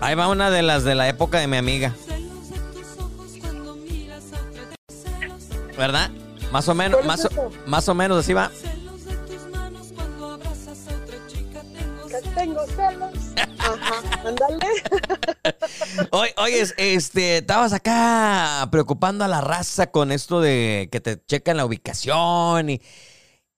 Ahí 0.01 0.15
va 0.15 0.27
una 0.27 0.49
de 0.49 0.63
las 0.63 0.83
de 0.83 0.95
la 0.95 1.07
época 1.07 1.39
de 1.39 1.47
mi 1.47 1.57
amiga. 1.57 1.93
¿Verdad? 5.77 6.09
Más 6.51 6.67
o 6.67 6.73
menos, 6.73 7.05
más 7.05 7.25
o, 7.25 7.51
más 7.67 7.87
o 7.87 7.93
menos 7.93 8.17
así 8.17 8.33
va. 8.33 8.51
Que 12.09 12.29
tengo 12.35 12.65
celos. 12.75 13.22
Ándale. 14.25 14.59
Oye, 16.11 16.33
oye, 16.37 16.67
este, 16.77 17.37
estabas 17.37 17.73
acá 17.73 18.67
preocupando 18.71 19.23
a 19.23 19.27
la 19.27 19.41
raza 19.41 19.87
con 19.91 20.11
esto 20.11 20.41
de 20.41 20.89
que 20.91 20.99
te 20.99 21.23
checan 21.25 21.57
la 21.57 21.65
ubicación 21.65 22.69
y 22.69 22.81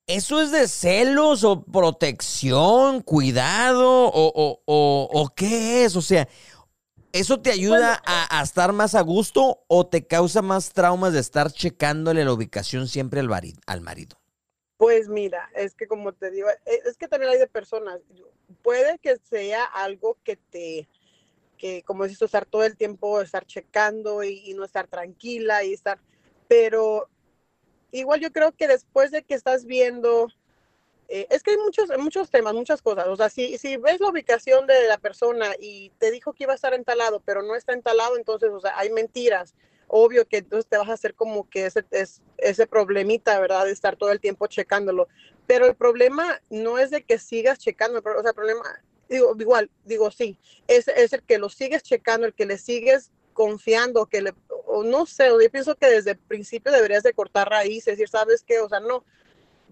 ¿eso 0.07 0.41
es 0.41 0.51
de 0.51 0.67
celos 0.67 1.43
o 1.43 1.63
protección, 1.63 3.01
cuidado 3.01 4.07
o, 4.07 4.31
o, 4.35 4.61
o, 4.65 5.09
o 5.11 5.29
qué 5.35 5.85
es? 5.85 5.95
O 5.95 6.01
sea, 6.01 6.27
¿eso 7.11 7.39
te 7.39 7.51
ayuda 7.51 8.01
a, 8.05 8.39
a 8.39 8.43
estar 8.43 8.73
más 8.73 8.95
a 8.95 9.01
gusto 9.01 9.63
o 9.67 9.87
te 9.87 10.05
causa 10.05 10.41
más 10.41 10.71
traumas 10.73 11.13
de 11.13 11.19
estar 11.19 11.51
checándole 11.51 12.25
la 12.25 12.33
ubicación 12.33 12.87
siempre 12.87 13.21
al 13.21 13.81
marido? 13.81 14.17
Pues 14.77 15.07
mira, 15.07 15.49
es 15.55 15.73
que 15.73 15.88
como 15.88 16.13
te 16.13 16.31
digo, 16.31 16.49
e- 16.65 16.81
es 16.85 16.97
que 16.97 17.07
también 17.07 17.31
hay 17.31 17.39
de 17.39 17.47
personas. 17.47 18.01
Puede 18.61 18.99
que 18.99 19.15
sea 19.17 19.63
algo 19.63 20.17
que 20.23 20.35
te, 20.35 20.89
que 21.57 21.83
como 21.83 22.05
dices, 22.05 22.21
estar 22.23 22.45
todo 22.45 22.63
el 22.65 22.77
tiempo, 22.77 23.21
estar 23.21 23.45
checando 23.45 24.23
y, 24.23 24.41
y 24.49 24.53
no 24.53 24.65
estar 24.65 24.88
tranquila 24.88 25.63
y 25.63 25.73
estar, 25.73 25.99
pero 26.47 27.09
igual 27.91 28.19
yo 28.21 28.31
creo 28.31 28.51
que 28.53 28.67
después 28.67 29.11
de 29.11 29.23
que 29.23 29.35
estás 29.35 29.65
viendo, 29.65 30.27
eh, 31.07 31.27
es 31.29 31.43
que 31.43 31.51
hay 31.51 31.57
muchos, 31.57 31.89
muchos 31.99 32.29
temas, 32.31 32.53
muchas 32.53 32.81
cosas. 32.81 33.07
O 33.07 33.15
sea, 33.15 33.29
si, 33.29 33.57
si 33.57 33.77
ves 33.77 33.99
la 34.01 34.09
ubicación 34.09 34.67
de 34.67 34.88
la 34.88 34.97
persona 34.97 35.53
y 35.59 35.91
te 35.99 36.11
dijo 36.11 36.33
que 36.33 36.43
iba 36.45 36.53
a 36.53 36.55
estar 36.55 36.73
entalado, 36.73 37.21
pero 37.25 37.41
no 37.43 37.55
está 37.55 37.73
entalado, 37.73 38.17
entonces, 38.17 38.51
o 38.51 38.59
sea, 38.59 38.77
hay 38.77 38.89
mentiras. 38.91 39.55
Obvio 39.87 40.27
que 40.27 40.37
entonces 40.37 40.67
te 40.69 40.77
vas 40.77 40.89
a 40.89 40.93
hacer 40.93 41.13
como 41.15 41.49
que 41.49 41.65
ese, 41.65 41.85
es- 41.91 42.21
ese 42.37 42.67
problemita, 42.67 43.39
¿verdad? 43.39 43.65
De 43.65 43.71
estar 43.71 43.95
todo 43.95 44.11
el 44.11 44.19
tiempo 44.19 44.47
checándolo. 44.47 45.07
Pero 45.47 45.65
el 45.67 45.75
problema 45.75 46.39
no 46.49 46.79
es 46.79 46.89
de 46.89 47.03
que 47.03 47.19
sigas 47.19 47.59
checando, 47.59 47.99
o 47.99 48.27
el 48.27 48.33
problema, 48.33 48.63
digo, 49.09 49.35
igual, 49.39 49.69
digo, 49.83 50.09
sí, 50.11 50.37
es, 50.67 50.87
es 50.87 51.13
el 51.13 51.21
que 51.23 51.37
lo 51.37 51.49
sigues 51.49 51.83
checando, 51.83 52.25
el 52.25 52.33
que 52.33 52.45
le 52.45 52.57
sigues 52.57 53.11
confiando, 53.33 54.05
que 54.07 54.21
le, 54.21 54.33
o 54.65 54.83
no 54.83 55.05
sé, 55.05 55.27
yo 55.27 55.51
pienso 55.51 55.75
que 55.75 55.87
desde 55.87 56.11
el 56.11 56.17
principio 56.17 56.71
deberías 56.71 57.03
de 57.03 57.13
cortar 57.13 57.49
raíces, 57.49 57.85
decir, 57.97 58.07
¿sabes 58.09 58.43
qué? 58.47 58.59
O 58.59 58.69
sea, 58.69 58.79
no, 58.79 59.03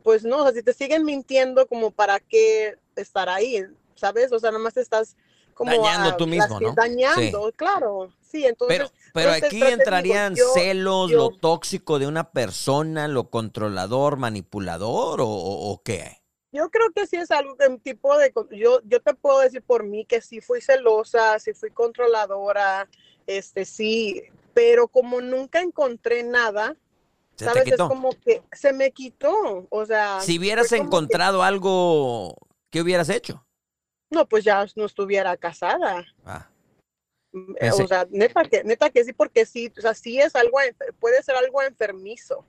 pues 0.04 0.24
no, 0.24 0.40
o 0.40 0.44
sea, 0.44 0.52
si 0.52 0.62
te 0.62 0.74
siguen 0.74 1.06
mintiendo, 1.06 1.66
como 1.66 1.90
para 1.92 2.20
qué 2.20 2.76
estar 2.96 3.30
ahí, 3.30 3.66
¿sabes? 3.96 4.32
O 4.32 4.40
sea, 4.40 4.52
nada 4.52 4.64
más 4.64 4.76
estás 4.78 5.16
como 5.54 5.72
Dañando 5.72 6.10
a- 6.10 6.18
tú 6.18 6.28
mismo, 6.28 6.60
¿no? 6.60 6.74
Dañando, 6.74 7.52
claro, 7.56 8.12
sí, 8.22 8.46
entonces... 8.46 8.78
Pero, 8.78 8.92
pero 9.14 9.30
entonces, 9.34 9.44
aquí 9.48 9.60
pero 9.60 9.70
te 9.70 9.74
digo, 9.76 9.82
entrarían 9.84 10.36
yo- 10.36 10.54
celos, 10.54 11.12
yo- 11.12 11.18
lo 11.18 11.30
tóxico 11.38 12.00
de 12.00 12.08
una 12.08 12.32
persona, 12.32 13.08
lo 13.08 13.30
controlador, 13.30 14.18
manipulador 14.18 15.20
o, 15.22 15.82
qué. 15.84 16.18
Yo 16.52 16.70
creo 16.70 16.92
que 16.96 17.08
sí 17.08 17.16
es 17.16 17.32
algo 17.32 17.56
que 17.58 17.68
un 17.68 17.80
tipo 17.80 18.16
de, 18.18 18.32
yo, 18.52 18.80
yo 18.86 19.02
te 19.02 19.14
puedo 19.16 19.40
decir 19.40 19.64
por 19.64 19.84
mí 19.84 20.06
que 20.06 20.22
sí 20.22 20.40
fui 20.40 20.62
celosa, 20.62 21.40
sí 21.40 21.54
fui 21.54 21.72
controladora, 21.72 22.88
este 23.26 23.66
sí, 23.66 24.22
pero 24.54 24.88
como 24.88 25.20
nunca 25.22 25.62
encontré 25.62 26.22
nada, 26.24 26.76
Se 27.36 27.46
te 27.46 27.46
sabes, 27.46 27.68
es 27.72 27.78
como 27.78 28.12
que 28.24 28.44
se 28.52 28.72
me 28.72 28.92
quitó, 28.92 29.66
o 29.70 29.86
sea, 29.88 30.20
Si 30.22 30.38
hubieras 30.38 30.70
que- 30.70 30.76
encontrado 30.78 31.42
algo, 31.42 32.36
¿qué 32.70 32.82
hubieras 32.82 33.10
hecho? 33.10 33.44
No, 34.14 34.26
pues 34.28 34.44
ya 34.44 34.66
no 34.76 34.86
estuviera 34.86 35.36
casada. 35.38 36.06
Ah. 36.26 36.50
Mm, 37.32 37.54
Pensé- 37.56 37.84
O 37.84 37.88
sea, 37.88 38.08
neta 38.10 38.44
que, 38.44 38.64
neta 38.64 38.90
que 38.90 39.04
sí, 39.04 39.12
porque 39.14 39.46
sí, 39.46 39.72
o 39.78 39.82
sea, 39.82 39.94
sí 39.94 40.20
es 40.20 40.36
algo, 40.36 40.58
puede 41.00 41.22
ser 41.24 41.36
algo 41.36 41.62
enfermizo, 41.62 42.46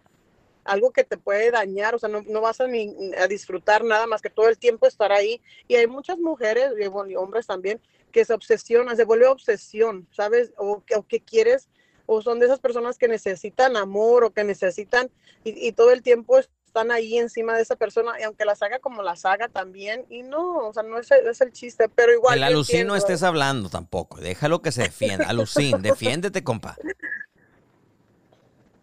algo 0.64 0.92
que 0.92 1.04
te 1.04 1.16
puede 1.16 1.50
dañar, 1.50 1.94
o 1.94 1.98
sea, 1.98 2.08
no, 2.08 2.22
no 2.22 2.40
vas 2.40 2.60
a 2.60 2.66
ni 2.66 2.94
a 3.18 3.26
disfrutar 3.26 3.82
nada 3.84 4.06
más 4.06 4.22
que 4.22 4.30
todo 4.30 4.48
el 4.48 4.58
tiempo 4.58 4.86
estar 4.86 5.10
ahí. 5.12 5.40
Y 5.68 5.76
hay 5.76 5.86
muchas 5.86 6.18
mujeres, 6.18 6.72
y, 6.78 6.86
bueno, 6.86 7.10
y 7.10 7.16
hombres 7.16 7.46
también, 7.46 7.80
que 8.12 8.24
se 8.24 8.32
obsesionan, 8.34 8.96
se 8.96 9.04
vuelve 9.04 9.26
obsesión, 9.26 10.06
¿sabes? 10.12 10.52
O, 10.56 10.82
que- 10.84 10.94
o 10.96 11.02
que 11.06 11.20
quieres, 11.20 11.68
o 12.06 12.20
son 12.22 12.38
de 12.38 12.46
esas 12.46 12.60
personas 12.60 12.98
que 12.98 13.08
necesitan 13.08 13.76
amor 13.76 14.24
o 14.24 14.30
que 14.32 14.44
necesitan, 14.44 15.10
y, 15.44 15.66
y 15.68 15.72
todo 15.72 15.90
el 15.92 16.02
tiempo 16.02 16.38
están 16.74 16.90
ahí 16.90 17.18
encima 17.18 17.54
de 17.54 17.62
esa 17.62 17.76
persona, 17.76 18.18
y 18.18 18.24
aunque 18.24 18.44
las 18.44 18.60
haga 18.60 18.80
como 18.80 19.00
las 19.04 19.24
haga 19.24 19.46
también, 19.48 20.04
y 20.10 20.22
no, 20.24 20.56
o 20.68 20.72
sea, 20.72 20.82
no 20.82 20.98
es, 20.98 21.08
el- 21.12 21.28
es 21.28 21.40
el 21.40 21.52
chiste, 21.52 21.88
pero 21.88 22.12
igual. 22.12 22.36
El 22.36 22.42
alucín 22.42 22.88
no 22.88 22.96
estés 22.96 23.22
hablando 23.22 23.70
tampoco. 23.70 24.18
Déjalo 24.18 24.60
que 24.60 24.72
se 24.72 24.82
defienda. 24.82 25.26
Alucín, 25.28 25.80
defiéndete, 25.82 26.42
compa. 26.42 26.76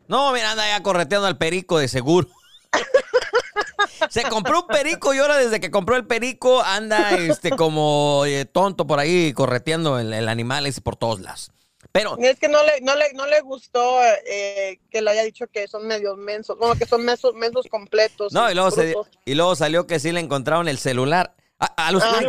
No, 0.08 0.32
mira, 0.32 0.52
anda 0.52 0.66
ya 0.68 0.82
correteando 0.82 1.28
al 1.28 1.38
perico 1.38 1.80
de 1.80 1.90
seguro. 1.90 2.30
Se 4.10 4.24
compró 4.24 4.62
un 4.62 4.68
perico 4.68 5.14
y 5.14 5.20
ahora 5.20 5.38
desde 5.38 5.60
que 5.60 5.70
compró 5.70 5.96
el 5.96 6.06
perico 6.08 6.62
anda 6.64 7.12
este 7.12 7.52
como 7.52 8.24
eh, 8.26 8.46
tonto 8.46 8.88
por 8.88 9.00
ahí 9.00 9.32
correteando 9.34 10.00
el, 10.00 10.12
el 10.14 10.28
animal 10.28 10.66
ese 10.66 10.82
por 10.82 10.96
todos 10.96 11.20
lados. 11.22 11.52
Pero 11.94 12.18
Es 12.20 12.40
que 12.40 12.48
no 12.48 12.60
le, 12.64 12.80
no 12.82 12.96
le, 12.96 13.12
no 13.14 13.28
le 13.28 13.42
gustó 13.42 14.00
eh, 14.26 14.80
que 14.90 15.02
le 15.02 15.10
haya 15.12 15.24
dicho 15.24 15.46
que 15.48 15.68
son 15.68 15.88
medios 15.88 16.18
mensos, 16.18 16.58
bueno, 16.58 16.76
que 16.76 16.86
son 16.86 17.04
mensos, 17.06 17.34
mensos 17.36 17.68
completos. 17.68 18.32
no, 18.34 18.50
y 18.50 18.54
luego, 18.56 18.72
se- 18.72 18.96
y 19.26 19.36
luego 19.36 19.56
salió 19.56 19.86
que 19.88 20.00
sí 20.00 20.12
le 20.12 20.20
encontraron 20.22 20.68
el 20.70 20.78
celular. 20.78 21.36
A, 21.60 21.88
a 21.88 21.92
los- 21.92 22.02
Ah, 22.04 22.22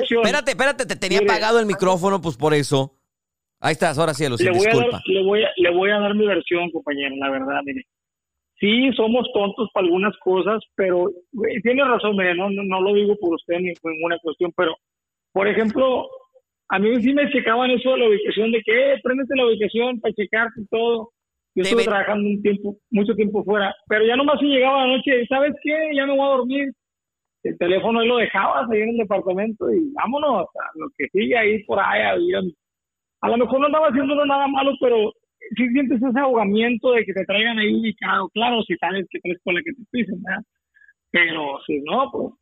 espérate, 0.00 0.52
espérate, 0.52 0.86
te 0.86 0.96
tenía 0.96 1.20
Mire. 1.20 1.32
apagado 1.32 1.58
el 1.58 1.66
micrófono, 1.66 2.20
pues 2.20 2.36
por 2.36 2.54
eso. 2.54 2.94
Ahí 3.60 3.72
estás, 3.72 3.98
ahora 3.98 4.14
sí, 4.14 4.22
le 4.22 4.28
Alucín, 4.28 4.52
voy, 4.52 4.56
a 4.66 4.70
disculpa. 4.70 4.90
dar, 4.92 5.02
le, 5.06 5.22
voy 5.24 5.44
a, 5.44 5.48
le 5.56 5.70
voy 5.76 5.90
a 5.90 5.98
dar 5.98 6.14
mi 6.14 6.26
versión, 6.26 6.70
compañero, 6.70 7.14
la 7.16 7.30
verdad, 7.30 7.60
mire. 7.64 7.84
Sí, 8.58 8.90
somos 8.96 9.26
tontos 9.34 9.68
para 9.74 9.84
algunas 9.86 10.14
cosas, 10.22 10.62
pero 10.76 11.10
tiene 11.62 11.82
razón, 11.84 12.16
mire, 12.16 12.34
no, 12.36 12.48
no, 12.50 12.62
no 12.62 12.80
lo 12.80 12.94
digo 12.94 13.16
por 13.18 13.34
usted 13.34 13.56
ni 13.58 13.72
por 13.74 13.90
ninguna 13.92 14.18
cuestión, 14.22 14.52
pero, 14.56 14.74
por 15.32 15.46
ejemplo, 15.48 16.08
a 16.70 16.78
mí 16.78 17.02
sí 17.02 17.12
me 17.12 17.28
checaban 17.30 17.70
eso 17.70 17.90
de 17.90 17.98
la 17.98 18.08
ubicación, 18.08 18.52
de 18.52 18.62
que, 18.62 18.92
eh, 18.92 19.00
préndete 19.02 19.34
la 19.36 19.46
ubicación 19.46 20.00
para 20.00 20.14
checarte 20.14 20.60
y 20.60 20.66
todo. 20.66 21.10
Yo 21.56 21.62
estuve 21.64 21.82
trabajando 21.82 22.28
un 22.28 22.40
tiempo, 22.42 22.76
mucho 22.90 23.14
tiempo 23.14 23.42
fuera, 23.42 23.74
pero 23.88 24.06
ya 24.06 24.14
nomás 24.14 24.38
si 24.38 24.46
llegaba 24.46 24.86
la 24.86 24.96
noche, 24.96 25.26
¿sabes 25.28 25.52
qué? 25.62 25.90
Ya 25.96 26.06
me 26.06 26.16
voy 26.16 26.26
a 26.26 26.36
dormir. 26.36 26.72
El 27.42 27.58
teléfono 27.58 28.00
ahí 28.00 28.06
lo 28.06 28.18
dejabas 28.18 28.70
ahí 28.70 28.82
en 28.82 28.90
el 28.90 28.96
departamento 28.98 29.72
y 29.72 29.90
vámonos, 29.94 30.42
a 30.42 30.78
lo 30.78 30.86
que 30.96 31.08
sigue 31.10 31.36
ahí 31.36 31.64
por 31.64 31.80
ahí, 31.80 32.02
a 32.02 33.28
lo 33.28 33.36
mejor 33.36 33.60
no 33.60 33.66
andaba 33.66 33.88
haciendo 33.88 34.24
nada 34.24 34.46
malo, 34.46 34.72
pero 34.80 35.12
si 35.56 35.68
sientes 35.70 36.00
ese 36.00 36.18
ahogamiento 36.20 36.92
de 36.92 37.04
que 37.04 37.12
te 37.12 37.24
traigan 37.24 37.58
ahí 37.58 37.74
ubicado, 37.74 38.28
claro, 38.28 38.62
si 38.62 38.76
sabes 38.76 39.06
que 39.10 39.18
traes 39.20 39.38
con 39.42 39.54
la 39.54 39.62
que 39.62 39.72
te 39.72 39.82
pisen, 39.90 40.22
¿verdad? 40.22 40.42
Pero 41.10 41.58
si 41.66 41.80
no, 41.80 42.10
pues 42.12 42.34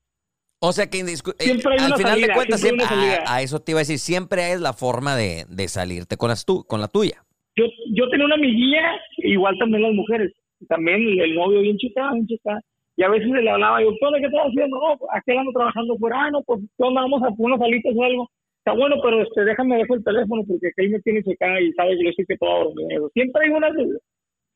O 0.61 0.73
sea 0.73 0.91
que 0.91 1.01
eh, 1.01 1.07
Siempre 1.07 1.73
hay 1.73 1.79
al 1.79 1.87
una 1.87 1.97
final 1.97 2.21
de 2.21 2.29
cuentas, 2.35 2.61
siempre 2.61 2.85
a, 2.85 3.35
a 3.35 3.43
eso 3.43 3.61
te 3.61 3.73
iba 3.73 3.79
a 3.79 3.83
decir, 3.83 3.99
siempre 3.99 4.53
es 4.53 4.61
la 4.61 4.73
forma 4.73 5.17
de, 5.17 5.45
de 5.49 5.69
salirte 5.69 6.17
con, 6.17 6.31
las 6.31 6.45
tu, 6.45 6.65
con 6.65 6.81
la 6.81 6.89
tuya. 6.89 7.25
yo, 7.57 7.67
yo 7.95 8.09
tenía 8.09 8.27
una 8.27 8.35
amiguilla, 8.35 9.01
igual 9.19 9.57
también 9.59 9.83
las 9.83 9.93
mujeres, 9.93 10.33
también 10.69 10.97
el, 10.97 11.21
el 11.21 11.35
novio 11.35 11.61
bien 11.61 11.77
chica, 11.77 12.11
bien 12.13 12.27
chica, 12.27 12.61
y 12.99 13.05
a 13.05 13.09
veces 13.09 13.29
le 13.29 13.49
hablaba 13.49 13.81
yo, 13.81 13.91
¿qué 13.91 14.27
estás 14.27 14.49
haciendo? 14.49 14.77
No, 14.77 14.99
pues, 14.99 15.09
aquí 15.15 15.31
ando 15.31 15.53
trabajando 15.53 15.97
fuera, 15.99 16.17
ah, 16.19 16.31
no, 16.33 16.43
pues. 16.43 16.61
Vamos 16.79 17.23
a 17.23 17.29
unas 17.39 17.61
alitas 17.61 17.95
o 17.95 18.03
algo. 18.03 18.29
Está 18.59 18.73
bueno, 18.73 18.97
pero 19.01 19.23
este, 19.23 19.45
déjame 19.45 19.77
dejo 19.77 19.95
el 19.95 20.03
teléfono 20.03 20.43
porque 20.49 20.67
aquí 20.67 20.89
me 20.89 21.01
tiene 21.03 21.23
checada 21.23 21.61
y 21.61 21.73
sabes 21.75 21.97
que 21.97 22.05
yo 22.05 22.11
estoy 22.11 22.27
que 22.27 22.37
todo 22.39 22.65
dormido. 22.75 23.09
Siempre 23.15 23.45
hay 23.45 23.51
una, 23.51 23.69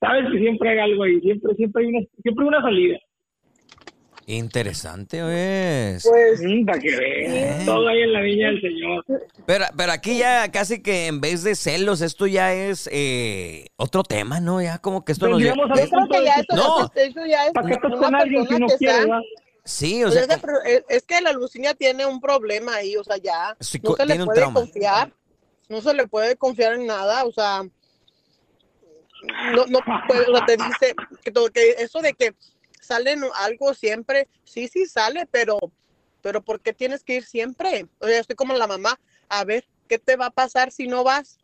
sabes 0.01 0.29
que 0.33 0.39
siempre 0.41 0.71
hay 0.71 0.79
algo 0.81 1.05
ahí, 1.05 1.21
siempre, 1.21 1.55
siempre 1.55 1.85
hay 1.85 1.89
una, 1.91 2.01
siempre 2.21 2.43
hay 2.43 2.49
una 2.49 2.63
salida. 2.63 2.99
Interesante, 4.27 5.19
es. 5.95 6.05
Pues, 6.09 6.41
para 6.65 6.79
que 6.79 6.97
veas, 6.97 7.65
todo 7.67 7.89
ahí 7.89 8.03
en 8.03 8.13
la 8.13 8.21
viña 8.21 8.49
del 8.49 8.61
Señor. 8.61 9.05
Pero, 9.47 9.65
pero 9.77 9.93
aquí 9.93 10.17
ya 10.19 10.51
casi 10.53 10.81
que 10.81 11.07
en 11.09 11.21
vez 11.21 11.43
de 11.43 11.55
celos, 11.57 12.01
esto 12.01 12.27
ya 12.27 12.55
es 12.55 12.89
eh, 12.93 13.67
otro 13.77 14.05
tema, 14.05 14.39
¿no? 14.41 14.63
Ya 14.63 14.79
como 14.79 15.05
que 15.05 15.13
esto 15.13 15.27
nos 15.29 15.39
Tendríamos 15.43 15.67
lleva- 15.71 15.81
a 15.81 15.85
yo 15.85 15.91
creo 15.91 16.09
que 16.21 16.25
ya 16.25 16.35
esto, 16.37 16.57
No. 16.57 16.91
eso 16.95 17.27
ya 17.27 17.47
es 17.47 17.53
¿Para 17.53 17.67
qué 17.67 17.75
estás 17.75 17.93
con 17.97 18.15
alguien 18.15 18.47
no 18.61 18.67
va? 18.69 19.21
Sí, 19.65 20.03
o 20.03 20.07
pues 20.09 20.15
sea, 20.15 20.23
esa 20.25 20.35
que- 20.37 20.41
pro- 20.41 20.63
es, 20.65 20.85
es 20.89 21.03
que 21.05 21.21
la 21.21 21.33
Lucina 21.33 21.75
tiene 21.75 22.07
un 22.07 22.21
problema 22.21 22.77
ahí, 22.77 22.97
o 22.97 23.05
sea, 23.05 23.17
ya 23.17 23.57
Sí, 23.61 23.81
no 23.83 23.95
se 23.97 24.07
le 24.07 24.25
puede 24.25 24.39
trauma. 24.41 24.61
confiar. 24.61 25.13
no 25.69 25.81
se 25.81 25.95
le 25.95 26.07
puede 26.07 26.37
confiar 26.37 26.75
en 26.75 26.87
nada, 26.87 27.25
o 27.25 27.33
sea, 27.33 27.63
no, 29.55 29.67
no 29.67 29.79
puede, 30.09 30.27
o 30.31 30.37
sea, 30.37 30.47
te 30.47 30.57
dice 30.57 30.95
que, 31.25 31.31
todo, 31.31 31.49
que 31.51 31.71
eso 31.79 32.01
de 32.01 32.13
que 32.13 32.35
salen 32.83 33.23
algo 33.37 33.73
siempre, 33.75 34.29
sí, 34.45 34.69
sí 34.69 34.87
sale, 34.87 35.27
pero, 35.31 35.59
pero 36.21 36.43
¿por 36.43 36.61
qué 36.61 36.73
tienes 36.73 37.03
que 37.05 37.15
ir 37.17 37.25
siempre? 37.25 37.87
O 38.01 38.07
sea, 38.07 38.21
estoy 38.21 38.37
como 38.37 38.53
la 38.55 38.67
mamá, 38.67 38.99
a 39.29 39.45
ver, 39.45 39.65
¿qué 39.89 39.99
te 39.99 40.17
va 40.17 40.27
a 40.27 40.31
pasar 40.31 40.71
si 40.73 40.87
no 40.87 41.05
vas? 41.05 41.39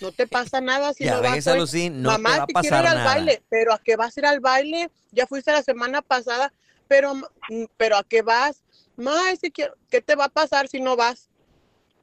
No 0.00 0.12
te 0.12 0.26
pasa 0.26 0.60
nada 0.60 0.92
si 0.94 1.04
Ya 1.04 1.16
no 1.16 1.20
ves, 1.22 1.30
vas. 1.30 1.44
pues. 1.44 1.56
Alucín, 1.56 2.02
no 2.02 2.08
te 2.10 2.22
Mamá, 2.22 2.38
va 2.38 2.42
a 2.42 2.46
si 2.46 2.52
quiero 2.54 2.76
pasar 2.76 2.84
ir 2.84 2.88
al 2.90 2.96
nada. 2.96 3.14
baile, 3.14 3.42
pero 3.48 3.72
¿a 3.72 3.78
qué 3.78 3.96
vas 3.96 4.16
a 4.16 4.20
ir 4.20 4.26
al 4.26 4.40
baile? 4.40 4.90
Ya 5.12 5.26
fuiste 5.26 5.52
la 5.52 5.62
semana 5.62 6.02
pasada, 6.02 6.52
pero, 6.88 7.14
mm, 7.14 7.64
pero 7.76 7.96
¿a 7.96 8.04
qué 8.04 8.22
vas? 8.22 8.62
Ma, 8.96 9.30
es 9.30 9.40
que 9.40 9.50
quiero- 9.50 9.74
¿qué 9.90 10.00
te 10.00 10.14
va 10.16 10.24
a 10.26 10.28
pasar 10.28 10.68
si 10.68 10.80
no 10.80 10.96
vas? 10.96 11.28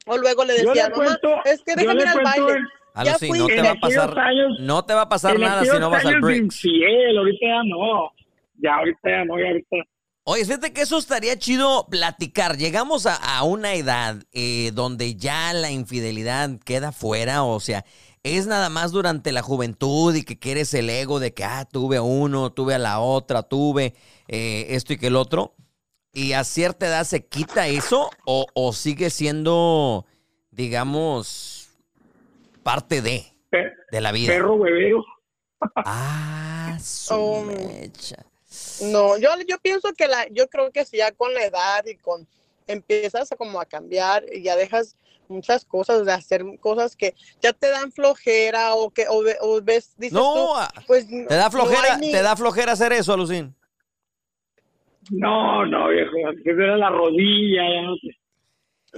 O 0.06 0.16
luego 0.16 0.44
le 0.44 0.54
decía, 0.54 0.84
le 0.88 0.90
mamá, 0.96 1.18
cuento- 1.20 1.40
es 1.44 1.62
que 1.62 1.74
déjame 1.76 2.02
ir 2.02 2.08
al 2.08 2.22
baile. 2.22 2.52
en- 2.52 2.64
Ya 3.04 3.10
Alucín, 3.12 3.28
no 3.36 3.44
fui. 3.44 3.54
te 3.54 3.58
en 3.60 3.64
va 3.66 3.70
a 3.70 3.74
pasar, 3.80 4.18
años- 4.18 4.56
no 4.60 4.84
te 4.84 4.94
va 4.94 5.02
a 5.02 5.08
pasar 5.08 5.38
nada 5.38 5.64
si 5.64 5.78
no 5.78 5.90
vas 5.90 6.04
al 6.06 6.20
Bricks. 6.20 6.64
infiel, 6.64 7.18
ahorita 7.18 7.46
ya 7.46 7.62
no. 7.64 8.10
Ya 8.62 8.74
ahorita 8.76 8.98
ya 9.10 9.24
no, 9.24 9.38
ya 9.38 9.46
ahorita. 9.48 9.76
Oye, 10.24 10.44
fíjate 10.44 10.72
que 10.74 10.82
eso 10.82 10.98
estaría 10.98 11.38
chido 11.38 11.86
platicar. 11.88 12.56
Llegamos 12.58 13.06
a, 13.06 13.14
a 13.14 13.44
una 13.44 13.74
edad 13.74 14.16
eh, 14.32 14.72
donde 14.74 15.14
ya 15.16 15.52
la 15.54 15.70
infidelidad 15.70 16.58
queda 16.64 16.92
fuera, 16.92 17.44
o 17.44 17.60
sea, 17.60 17.84
es 18.22 18.46
nada 18.46 18.68
más 18.68 18.92
durante 18.92 19.32
la 19.32 19.40
juventud 19.40 20.14
y 20.14 20.24
que 20.24 20.38
quieres 20.38 20.74
el 20.74 20.90
ego 20.90 21.18
de 21.18 21.32
que, 21.32 21.44
ah, 21.44 21.64
tuve 21.64 21.96
a 21.96 22.02
uno, 22.02 22.52
tuve 22.52 22.74
a 22.74 22.78
la 22.78 23.00
otra, 23.00 23.42
tuve 23.42 23.94
eh, 24.26 24.66
esto 24.70 24.92
y 24.92 24.98
que 24.98 25.06
el 25.06 25.16
otro. 25.16 25.54
¿Y 26.12 26.32
a 26.32 26.44
cierta 26.44 26.86
edad 26.88 27.04
se 27.04 27.24
quita 27.26 27.68
eso 27.68 28.10
o, 28.26 28.46
o 28.52 28.72
sigue 28.74 29.08
siendo, 29.08 30.04
digamos, 30.50 31.70
parte 32.62 33.00
de, 33.02 33.24
de 33.90 34.00
la 34.00 34.12
vida? 34.12 34.32
Perro 34.32 34.56
huevero. 34.56 35.04
Ah, 35.76 36.76
su 36.82 37.14
Oh. 37.14 37.44
mecha. 37.44 38.16
No, 38.80 39.16
yo, 39.18 39.30
yo 39.46 39.58
pienso 39.58 39.92
que 39.92 40.06
la, 40.08 40.26
yo 40.28 40.48
creo 40.48 40.70
que 40.70 40.84
si 40.84 40.98
ya 40.98 41.12
con 41.12 41.34
la 41.34 41.44
edad 41.44 41.84
y 41.86 41.96
con 41.96 42.26
empiezas 42.66 43.32
a 43.32 43.36
como 43.36 43.60
a 43.60 43.66
cambiar 43.66 44.24
y 44.32 44.42
ya 44.42 44.54
dejas 44.56 44.96
muchas 45.28 45.64
cosas 45.64 46.04
de 46.06 46.12
hacer 46.12 46.42
cosas 46.60 46.96
que 46.96 47.14
ya 47.40 47.52
te 47.52 47.68
dan 47.68 47.92
flojera 47.92 48.74
o 48.74 48.90
que 48.90 49.06
o, 49.08 49.22
ve- 49.22 49.36
o 49.40 49.60
ves 49.62 49.94
dices 49.96 50.12
No, 50.14 50.32
tú, 50.34 50.52
ah, 50.54 50.70
pues 50.86 51.06
¿Te 51.08 51.34
da 51.34 51.44
no 51.46 51.50
flojera, 51.50 51.96
ni- 51.98 52.12
te 52.12 52.22
da 52.22 52.36
flojera 52.36 52.72
hacer 52.72 52.92
eso, 52.92 53.12
Alucín? 53.12 53.54
No, 55.10 55.64
no, 55.66 55.88
viejo, 55.88 56.12
que 56.44 56.50
era 56.50 56.76
la 56.76 56.90
rodilla, 56.90 57.62
ya 57.62 57.82
no 57.82 57.96
sé. 57.96 58.08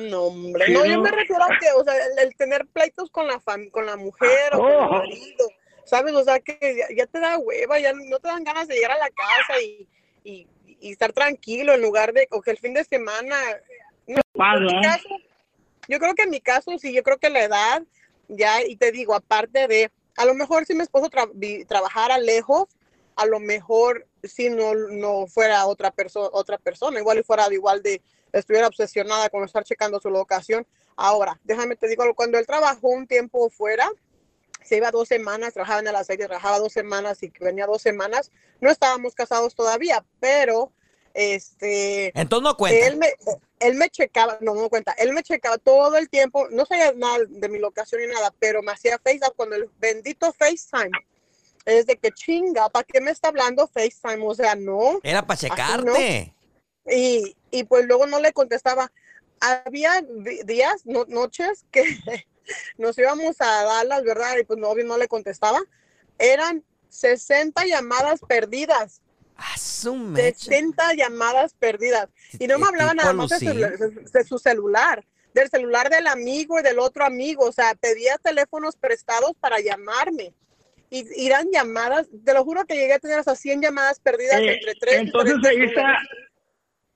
No, 0.08 0.22
hombre, 0.24 0.68
no, 0.72 0.84
yo 0.86 0.96
¿no? 0.96 1.02
me 1.02 1.10
refiero 1.10 1.42
a 1.44 1.58
que, 1.58 1.66
o 1.76 1.84
sea, 1.84 1.94
el, 1.96 2.26
el 2.28 2.36
tener 2.36 2.66
pleitos 2.66 3.10
con 3.10 3.26
la 3.26 3.40
fam- 3.40 3.70
con 3.70 3.86
la 3.86 3.96
mujer 3.96 4.54
o 4.54 4.58
con 4.58 4.70
el 4.70 4.78
Oh. 4.78 4.88
marido, 4.90 5.48
¿sabes? 5.84 6.14
O 6.14 6.24
sea, 6.24 6.40
que 6.40 6.58
ya, 6.76 6.86
ya 6.94 7.06
te 7.06 7.20
da 7.20 7.38
hueva, 7.38 7.78
ya 7.78 7.92
no 7.92 8.18
te 8.18 8.28
dan 8.28 8.44
ganas 8.44 8.68
de 8.68 8.74
llegar 8.74 8.92
a 8.92 8.98
la 8.98 9.10
casa 9.10 9.60
y, 9.62 9.88
y, 10.24 10.46
y 10.80 10.92
estar 10.92 11.12
tranquilo 11.12 11.74
en 11.74 11.82
lugar 11.82 12.12
de, 12.12 12.26
o 12.30 12.40
que 12.40 12.50
el 12.50 12.58
fin 12.58 12.74
de 12.74 12.84
semana, 12.84 13.36
no, 14.06 14.20
en 14.34 14.64
mi 14.64 14.72
Pasa. 14.72 14.80
caso, 14.82 15.08
yo 15.88 15.98
creo 15.98 16.14
que 16.14 16.22
en 16.22 16.30
mi 16.30 16.40
caso, 16.40 16.78
sí, 16.78 16.92
yo 16.92 17.02
creo 17.02 17.18
que 17.18 17.30
la 17.30 17.42
edad, 17.44 17.82
ya, 18.28 18.62
y 18.62 18.76
te 18.76 18.92
digo, 18.92 19.14
aparte 19.14 19.66
de, 19.66 19.90
a 20.16 20.24
lo 20.24 20.34
mejor 20.34 20.66
si 20.66 20.74
mi 20.74 20.82
esposo 20.82 21.10
tra- 21.10 21.66
trabajara 21.66 22.18
lejos, 22.18 22.68
a 23.16 23.26
lo 23.26 23.40
mejor 23.40 24.06
si 24.22 24.48
no, 24.50 24.74
no 24.74 25.26
fuera 25.26 25.66
otra 25.66 25.90
persona, 25.90 26.28
otra 26.32 26.58
persona, 26.58 27.00
igual 27.00 27.18
y 27.18 27.22
fuera 27.22 27.52
igual 27.52 27.82
de, 27.82 28.00
estuviera 28.32 28.68
obsesionada 28.68 29.28
con 29.28 29.44
estar 29.44 29.64
checando 29.64 30.00
su 30.00 30.10
locación. 30.10 30.66
Ahora, 30.96 31.38
déjame 31.44 31.76
te 31.76 31.88
digo, 31.88 32.04
cuando 32.14 32.38
él 32.38 32.46
trabajó 32.46 32.88
un 32.88 33.06
tiempo 33.06 33.50
fuera, 33.50 33.90
se 34.62 34.76
iba 34.76 34.90
dos 34.90 35.08
semanas, 35.08 35.52
trabajaba 35.54 35.80
en 35.80 35.88
el 35.88 35.96
aceite, 35.96 36.26
trabajaba 36.26 36.58
dos 36.58 36.72
semanas 36.72 37.22
y 37.22 37.32
venía 37.40 37.66
dos 37.66 37.82
semanas, 37.82 38.30
no 38.61 38.70
estábamos 38.70 39.14
casados 39.14 39.54
todavía, 39.54 40.04
pero 40.20 40.72
este 41.14 42.12
Entonces 42.18 42.44
no 42.44 42.56
cuenta. 42.56 42.86
él 42.86 42.96
me, 42.96 43.12
él 43.58 43.74
me 43.74 43.90
checaba, 43.90 44.38
no 44.40 44.54
me 44.54 44.61
doy 44.61 44.68
cuenta, 44.68 44.92
él 44.92 45.12
me 45.12 45.22
checaba 45.22 45.58
todo 45.58 45.96
el 45.96 46.08
tiempo, 46.08 46.48
no 46.50 46.64
sabía 46.66 46.92
nada 46.92 47.18
de 47.28 47.48
mi 47.48 47.58
locación 47.58 48.00
ni 48.02 48.06
nada, 48.06 48.32
pero 48.38 48.62
me 48.62 48.72
hacía 48.72 48.98
FaceTime 49.02 49.32
cuando 49.36 49.56
el 49.56 49.68
bendito 49.78 50.32
FaceTime. 50.32 50.90
Es 51.66 51.86
de 51.86 51.96
que 51.98 52.11
chinga, 52.11 52.68
¿para 52.70 52.84
qué 52.84 53.00
me 53.02 53.11
está 53.11 53.28
hablando 53.28 53.68
FaceTime? 53.68 54.24
O 54.26 54.34
sea, 54.34 54.54
no. 54.54 54.98
Era 55.02 55.26
para 55.26 55.38
checarte. 55.38 56.34
Y, 56.90 57.36
y 57.50 57.64
pues 57.64 57.84
luego 57.86 58.06
no 58.06 58.18
le 58.18 58.32
contestaba. 58.32 58.90
Había 59.40 60.02
días, 60.44 60.82
no- 60.86 61.04
noches 61.06 61.66
que 61.70 61.82
nos 62.78 62.98
íbamos 62.98 63.36
a 63.40 63.64
Dallas, 63.64 64.03
¿verdad? 64.05 64.36
Y 64.38 64.44
pues 64.44 64.59
no, 64.59 64.68
obvio 64.68 64.84
no 64.84 64.98
le 64.98 65.09
contestaba. 65.09 65.61
Eran 66.18 66.64
60 66.88 67.64
llamadas 67.66 68.20
perdidas. 68.20 69.03
Ah, 69.36 69.57
su 69.57 69.94
mecha. 69.94 70.38
60 70.38 70.94
llamadas 70.94 71.55
perdidas. 71.55 72.09
Y 72.38 72.46
no 72.46 72.59
me 72.59 72.66
hablaba 72.66 72.90
tipo 72.92 73.03
nada 73.03 73.12
más 73.14 73.30
de 73.30 73.38
su, 73.38 73.44
Lucín. 73.46 74.05
de 74.12 74.24
su 74.24 74.38
celular, 74.38 75.05
del 75.32 75.48
celular 75.48 75.88
del 75.88 76.07
amigo 76.07 76.59
y 76.59 76.62
del 76.62 76.78
otro 76.78 77.05
amigo. 77.05 77.46
O 77.46 77.53
sea, 77.53 77.74
pedía 77.74 78.18
teléfonos 78.18 78.76
prestados 78.76 79.32
para 79.40 79.61
llamarme. 79.61 80.34
Y 80.90 81.07
y 81.14 81.26
eran 81.26 81.48
llamadas, 81.53 82.09
te 82.24 82.34
lo 82.34 82.44
juro 82.44 82.64
que 82.66 82.74
llegué 82.74 82.94
a 82.94 82.98
tener 82.98 83.20
hasta 83.20 83.36
100 83.36 83.62
llamadas 83.62 84.01
perdidas 84.01 84.40
Eh, 84.40 84.55
entre 84.55 84.74
tres 84.74 84.98
entonces 84.98 85.36
ahí 85.48 85.62
está, 85.62 85.96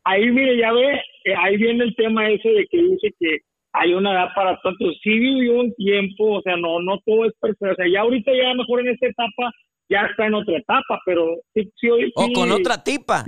ahí 0.02 0.30
mire, 0.30 0.58
ya 0.58 0.72
ve, 0.72 1.00
eh, 1.24 1.34
ahí 1.38 1.56
viene 1.56 1.84
el 1.84 1.94
tema 1.94 2.28
ese 2.28 2.48
de 2.48 2.66
que 2.68 2.76
dice 2.76 3.14
que 3.20 3.38
hay 3.74 3.92
una 3.92 4.12
edad 4.12 4.28
para 4.34 4.58
tanto. 4.62 4.84
Sí 5.02 5.10
vivió 5.10 5.60
un 5.60 5.74
tiempo, 5.74 6.38
o 6.38 6.42
sea, 6.42 6.56
no, 6.56 6.80
no 6.80 6.98
todo 7.04 7.26
es 7.26 7.32
perfecto. 7.40 7.72
O 7.72 7.76
sea, 7.76 7.86
ya 7.92 8.00
ahorita 8.00 8.30
ya 8.32 8.54
mejor 8.54 8.80
en 8.80 8.88
esta 8.88 9.06
etapa 9.08 9.50
ya 9.90 10.02
está 10.10 10.26
en 10.26 10.34
otra 10.34 10.56
etapa, 10.58 11.00
pero 11.04 11.26
sí, 11.52 11.70
sí, 11.80 11.90
hoy- 11.90 12.12
O 12.16 12.24
sí- 12.26 12.32
con 12.32 12.50
otra 12.52 12.82
tipa. 12.82 13.24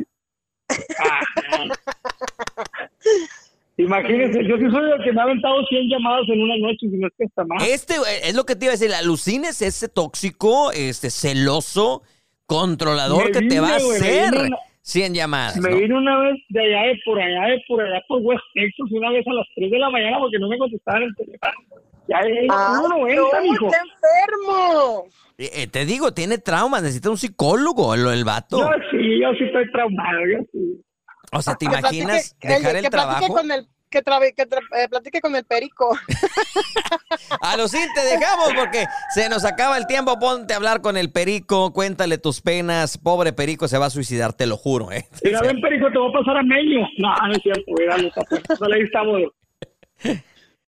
Ah, 0.98 1.20
Imagínense, 3.78 4.42
yo 4.48 4.56
sí 4.56 4.64
soy 4.70 4.90
el 4.90 5.04
que 5.04 5.12
me 5.12 5.20
ha 5.20 5.24
aventado 5.24 5.62
100 5.66 5.88
llamadas 5.90 6.26
en 6.28 6.40
una 6.42 6.56
noche, 6.56 6.78
si 6.80 6.96
no 6.96 7.08
es 7.08 7.12
que 7.18 7.24
está 7.24 7.44
más. 7.44 7.62
Este 7.68 7.94
es 8.22 8.34
lo 8.34 8.44
que 8.46 8.56
te 8.56 8.64
iba 8.64 8.72
a 8.72 8.76
decir. 8.76 8.94
Alucines 8.94 9.60
ese 9.60 9.88
tóxico, 9.90 10.72
este 10.72 11.10
celoso, 11.10 12.02
controlador 12.46 13.26
Me 13.26 13.32
que 13.32 13.42
te 13.42 13.60
va 13.60 13.72
a 13.74 13.76
hacer 13.76 14.32
100 14.86 15.14
llamadas. 15.14 15.56
Me 15.58 15.70
¿no? 15.70 15.76
vine 15.78 15.94
una 15.96 16.16
vez 16.20 16.36
de 16.48 16.60
allá 16.60 16.82
de 16.88 17.00
por 17.04 17.20
allá, 17.20 17.46
de 17.48 17.62
por 17.66 17.80
allá 17.82 18.00
por 18.06 18.20
West 18.22 18.44
Texas, 18.54 18.86
una 18.92 19.10
vez 19.10 19.26
a 19.26 19.32
las 19.32 19.46
3 19.56 19.68
de 19.70 19.78
la 19.80 19.90
mañana 19.90 20.18
porque 20.20 20.38
no 20.38 20.48
me 20.48 20.56
contestaban 20.58 21.02
el 21.02 21.14
teléfono. 21.16 21.52
Ya 22.08 22.18
es 22.20 22.26
¡Ay, 22.26 22.46
1.90, 22.48 23.16
no, 23.16 23.42
mijo. 23.42 23.66
está 23.66 23.78
enfermo! 23.82 25.04
Eh, 25.38 25.50
eh, 25.54 25.66
te 25.66 25.84
digo, 25.84 26.12
tiene 26.14 26.38
traumas, 26.38 26.82
necesita 26.84 27.10
un 27.10 27.18
psicólogo 27.18 27.94
el, 27.94 28.06
el 28.06 28.24
vato. 28.24 28.58
Yo 28.58 28.68
sí, 28.92 29.20
yo 29.20 29.32
sí 29.36 29.44
estoy 29.44 29.68
traumado, 29.72 30.20
yo 30.32 30.38
sí. 30.52 30.82
O 31.32 31.42
sea, 31.42 31.56
¿te 31.56 31.66
Que 31.66 31.72
imaginas 31.78 32.36
el- 32.40 32.48
dejar 32.48 32.76
el 32.76 32.82
que 32.82 32.90
trabajo? 32.90 33.26
con 33.34 33.50
el 33.50 33.66
que, 33.90 34.02
trabe- 34.02 34.34
que 34.34 34.46
tra- 34.48 34.60
eh, 34.76 34.88
platique 34.88 35.20
con 35.20 35.34
el 35.36 35.44
perico. 35.44 35.96
Alucín, 37.40 37.86
te 37.94 38.02
dejamos 38.02 38.52
porque 38.54 38.84
se 39.14 39.28
nos 39.28 39.44
acaba 39.44 39.76
el 39.78 39.86
tiempo. 39.86 40.18
Ponte 40.18 40.54
a 40.54 40.56
hablar 40.56 40.80
con 40.80 40.96
el 40.96 41.10
perico, 41.10 41.72
cuéntale 41.72 42.18
tus 42.18 42.40
penas. 42.40 42.98
Pobre 42.98 43.32
perico 43.32 43.68
se 43.68 43.78
va 43.78 43.86
a 43.86 43.90
suicidar, 43.90 44.32
te 44.32 44.46
lo 44.46 44.56
juro. 44.56 44.92
¿eh? 44.92 45.06
Mira, 45.22 45.40
ven, 45.42 45.60
Perico, 45.60 45.90
te 45.90 45.98
voy 45.98 46.10
a 46.10 46.18
pasar 46.18 46.36
a 46.38 46.42
Meño. 46.42 46.86
No, 46.98 47.14
no 47.26 47.32
es 47.32 47.42
cierto, 47.42 47.62
está 47.78 48.22
pues. 48.28 48.42
Dale, 48.60 48.76
ahí 48.76 48.82
estamos. 48.82 49.22